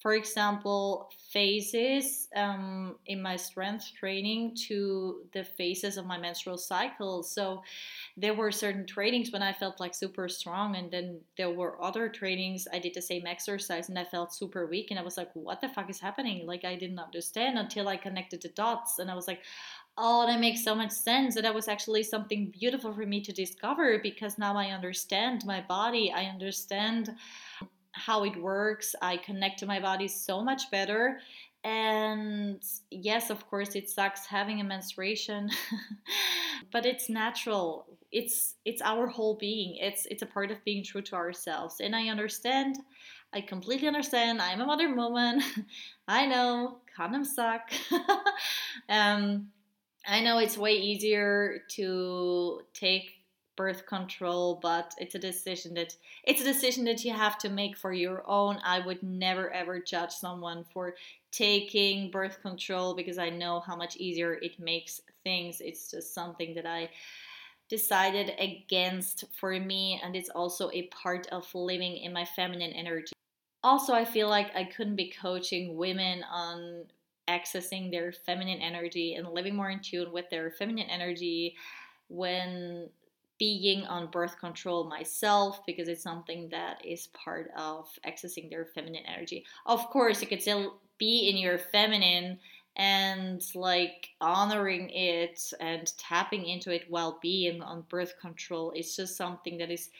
for 0.00 0.14
example, 0.14 1.10
phases 1.30 2.28
um, 2.34 2.96
in 3.06 3.20
my 3.20 3.36
strength 3.36 3.92
training 3.98 4.56
to 4.68 5.22
the 5.34 5.44
phases 5.44 5.98
of 5.98 6.06
my 6.06 6.16
menstrual 6.16 6.56
cycle. 6.56 7.22
So 7.22 7.62
there 8.16 8.32
were 8.32 8.50
certain 8.50 8.86
trainings 8.86 9.30
when 9.30 9.42
I 9.42 9.52
felt 9.52 9.78
like 9.78 9.94
super 9.94 10.26
strong, 10.28 10.76
and 10.76 10.90
then 10.90 11.20
there 11.36 11.50
were 11.50 11.82
other 11.82 12.08
trainings. 12.08 12.66
I 12.72 12.78
did 12.78 12.94
the 12.94 13.02
same 13.02 13.26
exercise 13.26 13.90
and 13.90 13.98
I 13.98 14.04
felt 14.04 14.34
super 14.34 14.66
weak, 14.66 14.90
and 14.90 14.98
I 14.98 15.02
was 15.02 15.18
like, 15.18 15.30
what 15.34 15.60
the 15.60 15.68
fuck 15.68 15.90
is 15.90 16.00
happening? 16.00 16.46
Like, 16.46 16.64
I 16.64 16.76
didn't 16.76 16.98
understand 16.98 17.58
until 17.58 17.86
I 17.86 17.98
connected 17.98 18.40
the 18.40 18.48
dots, 18.48 18.98
and 18.98 19.10
I 19.10 19.14
was 19.14 19.28
like, 19.28 19.42
oh, 19.98 20.26
that 20.26 20.40
makes 20.40 20.64
so 20.64 20.74
much 20.74 20.92
sense. 20.92 21.36
And 21.36 21.44
that 21.44 21.54
was 21.54 21.68
actually 21.68 22.04
something 22.04 22.50
beautiful 22.58 22.92
for 22.94 23.04
me 23.04 23.20
to 23.20 23.32
discover 23.32 23.98
because 24.02 24.38
now 24.38 24.56
I 24.56 24.70
understand 24.70 25.44
my 25.44 25.60
body, 25.60 26.10
I 26.10 26.24
understand 26.24 27.10
how 27.92 28.24
it 28.24 28.36
works. 28.36 28.94
I 29.02 29.16
connect 29.16 29.58
to 29.60 29.66
my 29.66 29.80
body 29.80 30.08
so 30.08 30.42
much 30.42 30.70
better. 30.70 31.20
And 31.62 32.62
yes, 32.90 33.28
of 33.28 33.46
course, 33.50 33.74
it 33.74 33.90
sucks 33.90 34.26
having 34.26 34.60
a 34.60 34.64
menstruation, 34.64 35.50
but 36.72 36.86
it's 36.86 37.10
natural. 37.10 37.86
It's 38.10 38.54
it's 38.64 38.80
our 38.80 39.06
whole 39.06 39.36
being. 39.36 39.76
It's 39.76 40.06
it's 40.06 40.22
a 40.22 40.26
part 40.26 40.50
of 40.50 40.64
being 40.64 40.82
true 40.82 41.02
to 41.02 41.16
ourselves. 41.16 41.80
And 41.80 41.94
I 41.94 42.08
understand. 42.08 42.78
I 43.32 43.42
completely 43.42 43.86
understand. 43.86 44.40
I'm 44.40 44.60
a 44.60 44.66
modern 44.66 44.96
woman. 44.96 45.42
I 46.08 46.26
know 46.26 46.78
condoms 46.98 47.26
suck. 47.26 47.70
um, 48.88 49.48
I 50.06 50.20
know 50.20 50.38
it's 50.38 50.56
way 50.56 50.76
easier 50.76 51.62
to 51.72 52.62
take 52.72 53.19
birth 53.60 53.84
control 53.84 54.58
but 54.62 54.94
it's 54.96 55.14
a 55.14 55.18
decision 55.18 55.74
that 55.74 55.94
it's 56.24 56.40
a 56.40 56.44
decision 56.44 56.82
that 56.82 57.04
you 57.04 57.12
have 57.12 57.36
to 57.36 57.50
make 57.50 57.76
for 57.76 57.92
your 57.92 58.22
own. 58.26 58.58
I 58.64 58.78
would 58.86 59.02
never 59.02 59.50
ever 59.50 59.78
judge 59.80 60.12
someone 60.12 60.64
for 60.72 60.94
taking 61.30 62.10
birth 62.10 62.40
control 62.40 62.94
because 62.94 63.18
i 63.18 63.28
know 63.28 63.60
how 63.60 63.76
much 63.76 63.96
easier 63.96 64.32
it 64.40 64.58
makes 64.58 65.02
things. 65.24 65.60
It's 65.60 65.90
just 65.90 66.14
something 66.14 66.54
that 66.54 66.64
i 66.64 66.88
decided 67.68 68.32
against 68.38 69.24
for 69.38 69.50
me 69.60 70.00
and 70.02 70.16
it's 70.16 70.30
also 70.30 70.70
a 70.70 70.88
part 71.02 71.26
of 71.26 71.54
living 71.54 71.98
in 71.98 72.14
my 72.14 72.24
feminine 72.24 72.72
energy. 72.72 73.12
Also 73.62 73.92
i 73.92 74.06
feel 74.06 74.30
like 74.30 74.56
i 74.56 74.64
couldn't 74.64 74.96
be 74.96 75.12
coaching 75.20 75.76
women 75.76 76.24
on 76.32 76.86
accessing 77.28 77.90
their 77.90 78.10
feminine 78.26 78.60
energy 78.60 79.16
and 79.16 79.28
living 79.28 79.54
more 79.54 79.68
in 79.68 79.80
tune 79.80 80.10
with 80.12 80.30
their 80.30 80.50
feminine 80.50 80.88
energy 80.88 81.54
when 82.10 82.90
being 83.40 83.86
on 83.86 84.10
birth 84.10 84.38
control 84.38 84.84
myself 84.84 85.64
because 85.66 85.88
it's 85.88 86.02
something 86.02 86.48
that 86.50 86.84
is 86.84 87.08
part 87.08 87.50
of 87.56 87.88
accessing 88.06 88.50
their 88.50 88.66
feminine 88.66 89.02
energy. 89.06 89.44
Of 89.64 89.88
course, 89.88 90.20
you 90.20 90.28
could 90.28 90.42
still 90.42 90.78
be 90.98 91.30
in 91.30 91.38
your 91.38 91.58
feminine 91.58 92.38
and 92.76 93.42
like 93.54 94.10
honoring 94.20 94.90
it 94.90 95.52
and 95.58 95.90
tapping 95.96 96.46
into 96.46 96.70
it 96.70 96.84
while 96.88 97.18
being 97.22 97.62
on 97.62 97.84
birth 97.88 98.14
control 98.20 98.72
is 98.76 98.94
just 98.94 99.16
something 99.16 99.58
that 99.58 99.70
is 99.70 99.90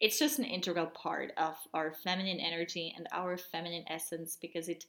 it's 0.00 0.18
just 0.18 0.38
an 0.38 0.44
integral 0.44 0.86
part 0.86 1.32
of 1.36 1.56
our 1.74 1.92
feminine 1.92 2.38
energy 2.38 2.94
and 2.96 3.08
our 3.12 3.36
feminine 3.36 3.84
essence 3.90 4.38
because 4.40 4.68
it 4.68 4.86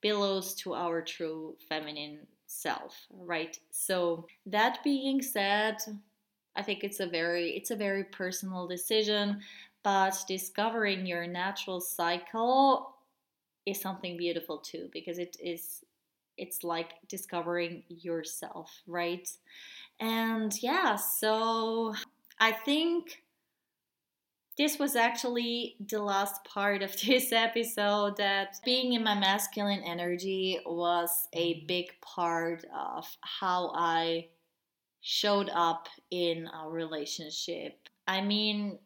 belongs 0.00 0.54
to 0.54 0.74
our 0.74 1.02
true 1.02 1.54
feminine 1.68 2.18
self 2.46 3.06
right 3.12 3.58
so 3.70 4.26
that 4.46 4.82
being 4.82 5.22
said 5.22 5.76
I 6.56 6.62
think 6.62 6.84
it's 6.84 7.00
a 7.00 7.06
very 7.06 7.50
it's 7.50 7.70
a 7.70 7.76
very 7.76 8.04
personal 8.04 8.66
decision, 8.66 9.40
but 9.82 10.16
discovering 10.26 11.06
your 11.06 11.26
natural 11.26 11.80
cycle 11.80 12.96
is 13.66 13.80
something 13.80 14.16
beautiful 14.16 14.58
too 14.58 14.88
because 14.92 15.18
it 15.18 15.36
is 15.42 15.84
it's 16.38 16.62
like 16.64 16.94
discovering 17.08 17.82
yourself, 17.88 18.70
right? 18.86 19.28
And 20.00 20.52
yeah, 20.62 20.96
so 20.96 21.94
I 22.38 22.52
think 22.52 23.22
this 24.58 24.78
was 24.78 24.96
actually 24.96 25.76
the 25.88 26.00
last 26.00 26.44
part 26.44 26.82
of 26.82 26.98
this 27.06 27.32
episode 27.32 28.16
that 28.16 28.56
being 28.64 28.94
in 28.94 29.04
my 29.04 29.14
masculine 29.18 29.82
energy 29.84 30.58
was 30.64 31.28
a 31.32 31.64
big 31.66 31.86
part 32.00 32.64
of 32.74 33.06
how 33.20 33.72
I 33.74 34.28
showed 35.08 35.48
up 35.50 35.88
in 36.10 36.48
our 36.52 36.68
relationship. 36.68 37.78
I 38.08 38.20
mean, 38.20 38.76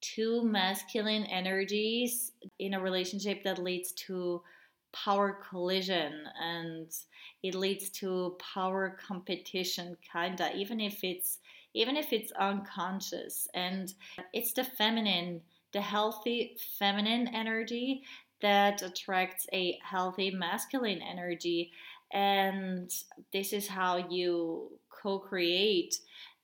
two 0.00 0.42
masculine 0.42 1.22
energies 1.26 2.32
in 2.58 2.74
a 2.74 2.80
relationship 2.80 3.44
that 3.44 3.62
leads 3.62 3.92
to 3.92 4.42
power 4.92 5.38
collision 5.48 6.24
and 6.40 6.90
it 7.44 7.54
leads 7.54 7.90
to 7.90 8.36
power 8.40 8.98
competition 9.06 9.96
kinda 10.12 10.50
even 10.56 10.80
if 10.80 11.04
it's 11.04 11.38
even 11.74 11.96
if 11.96 12.12
it's 12.12 12.32
unconscious. 12.32 13.46
And 13.54 13.94
it's 14.32 14.52
the 14.52 14.64
feminine, 14.64 15.42
the 15.72 15.80
healthy 15.80 16.56
feminine 16.76 17.28
energy 17.28 18.02
that 18.40 18.82
attracts 18.82 19.46
a 19.52 19.78
healthy 19.82 20.32
masculine 20.32 21.00
energy. 21.00 21.70
And 22.12 22.92
this 23.32 23.52
is 23.52 23.68
how 23.68 24.08
you 24.10 24.72
co 25.02 25.18
create, 25.18 25.98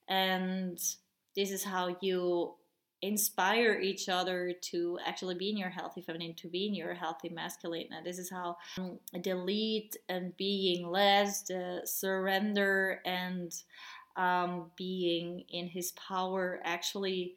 and 0.09 0.79
this 1.37 1.51
is 1.51 1.63
how 1.65 1.97
you 2.01 2.55
inspire 3.01 3.79
each 3.81 4.09
other 4.09 4.53
to 4.61 4.99
actually 5.07 5.37
be 5.37 5.51
in 5.51 5.57
your 5.57 5.69
healthy 5.71 6.01
feminine, 6.01 6.35
to 6.35 6.49
be 6.49 6.67
in 6.67 6.75
your 6.75 6.95
healthy 6.95 7.29
masculine. 7.29 7.87
And 7.93 8.05
this 8.05 8.19
is 8.19 8.31
how 8.31 8.57
um, 8.79 8.99
the 9.23 9.35
lead 9.35 9.91
and 10.09 10.37
being 10.37 10.91
less, 10.91 11.43
the 11.43 11.83
surrender 11.85 13.01
and 13.05 13.55
um, 14.17 14.71
being 14.77 15.45
in 15.51 15.69
his 15.69 15.93
power 15.93 16.61
actually 16.65 17.37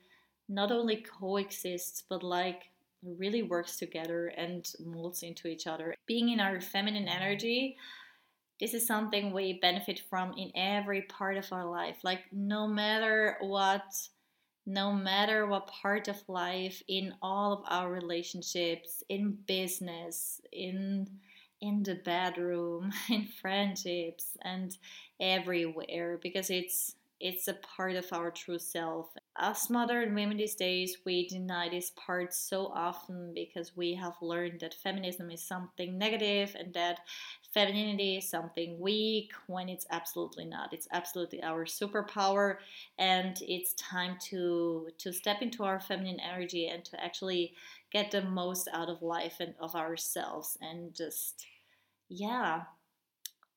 not 0.49 0.71
only 0.71 0.97
coexists, 0.97 2.03
but 2.10 2.23
like 2.23 2.71
really 3.03 3.43
works 3.43 3.77
together 3.77 4.27
and 4.27 4.67
molds 4.84 5.23
into 5.23 5.47
each 5.47 5.67
other. 5.67 5.95
Being 6.07 6.29
in 6.29 6.39
our 6.39 6.60
feminine 6.60 7.07
energy, 7.07 7.77
this 8.62 8.74
is 8.76 8.88
something 8.88 9.34
we 9.34 9.60
benefit 9.60 10.00
from 10.10 10.34
in 10.38 10.52
every 10.56 11.02
part 11.02 11.36
of 11.36 11.52
our 11.52 11.65
life. 11.65 11.97
Like, 12.04 12.21
no 12.32 12.67
matter 12.67 13.36
what 13.41 13.84
no 14.67 14.93
matter 14.93 15.47
what 15.47 15.67
part 15.67 16.08
of 16.08 16.17
life 16.28 16.84
in 16.88 17.13
all 17.21 17.52
of 17.52 17.63
our 17.67 17.91
relationships 17.91 19.04
in 19.10 19.36
business 19.47 20.39
in 20.52 21.08
in 21.62 21.84
the 21.84 21.95
bedroom 21.95 22.91
in 23.10 23.28
friendships 23.41 24.38
and 24.43 24.78
everywhere 25.19 26.19
because 26.21 26.50
it's 26.50 26.95
it's 27.21 27.47
a 27.47 27.53
part 27.53 27.95
of 27.95 28.05
our 28.12 28.31
true 28.31 28.60
self. 28.60 29.10
Us 29.36 29.69
modern 29.69 30.13
women 30.15 30.38
these 30.38 30.55
days, 30.55 30.97
we 31.05 31.27
deny 31.27 31.69
this 31.69 31.91
part 31.91 32.34
so 32.34 32.67
often 32.67 33.31
because 33.34 33.77
we 33.77 33.93
have 33.95 34.15
learned 34.21 34.60
that 34.62 34.73
feminism 34.73 35.29
is 35.29 35.43
something 35.43 35.97
negative 35.97 36.55
and 36.60 36.73
that 36.73 36.99
femininity 37.53 38.17
is 38.17 38.29
something 38.29 38.79
weak 38.79 39.31
when 39.47 39.69
it's 39.69 39.86
absolutely 39.91 40.45
not. 40.45 40.73
It's 40.73 40.88
absolutely 40.91 41.43
our 41.43 41.65
superpower 41.65 42.57
and 42.97 43.38
it's 43.41 43.73
time 43.73 44.17
to 44.29 44.89
to 44.97 45.13
step 45.13 45.41
into 45.41 45.63
our 45.63 45.79
feminine 45.79 46.19
energy 46.19 46.67
and 46.67 46.84
to 46.86 47.03
actually 47.03 47.53
get 47.91 48.12
the 48.12 48.23
most 48.23 48.67
out 48.73 48.89
of 48.89 49.01
life 49.01 49.38
and 49.39 49.53
of 49.60 49.75
ourselves 49.75 50.57
and 50.62 50.93
just 50.95 51.45
yeah, 52.10 52.63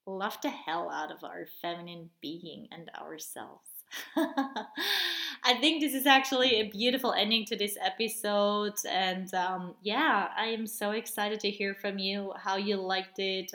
love 0.05 0.37
the 0.41 0.49
hell 0.49 0.89
out 0.91 1.11
of 1.11 1.23
our 1.23 1.45
feminine 1.61 2.09
being 2.21 2.67
and 2.71 2.89
ourselves. 2.99 3.69
I 4.17 5.53
think 5.59 5.81
this 5.81 5.93
is 5.93 6.05
actually 6.05 6.55
a 6.55 6.69
beautiful 6.69 7.13
ending 7.13 7.45
to 7.45 7.55
this 7.55 7.77
episode. 7.83 8.73
And 8.89 9.33
um, 9.33 9.75
yeah, 9.81 10.29
I 10.35 10.47
am 10.47 10.67
so 10.67 10.91
excited 10.91 11.39
to 11.41 11.49
hear 11.49 11.75
from 11.75 11.99
you 11.99 12.33
how 12.37 12.57
you 12.57 12.77
liked 12.77 13.19
it. 13.19 13.51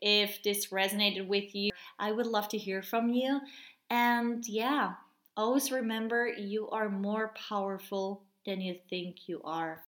If 0.00 0.42
this 0.42 0.68
resonated 0.68 1.26
with 1.26 1.54
you, 1.54 1.70
I 1.98 2.12
would 2.12 2.26
love 2.26 2.48
to 2.48 2.58
hear 2.58 2.82
from 2.82 3.10
you. 3.10 3.40
And 3.90 4.46
yeah, 4.46 4.94
always 5.36 5.70
remember 5.70 6.28
you 6.28 6.68
are 6.70 6.88
more 6.88 7.34
powerful 7.48 8.22
than 8.46 8.60
you 8.60 8.76
think 8.88 9.28
you 9.28 9.40
are. 9.44 9.84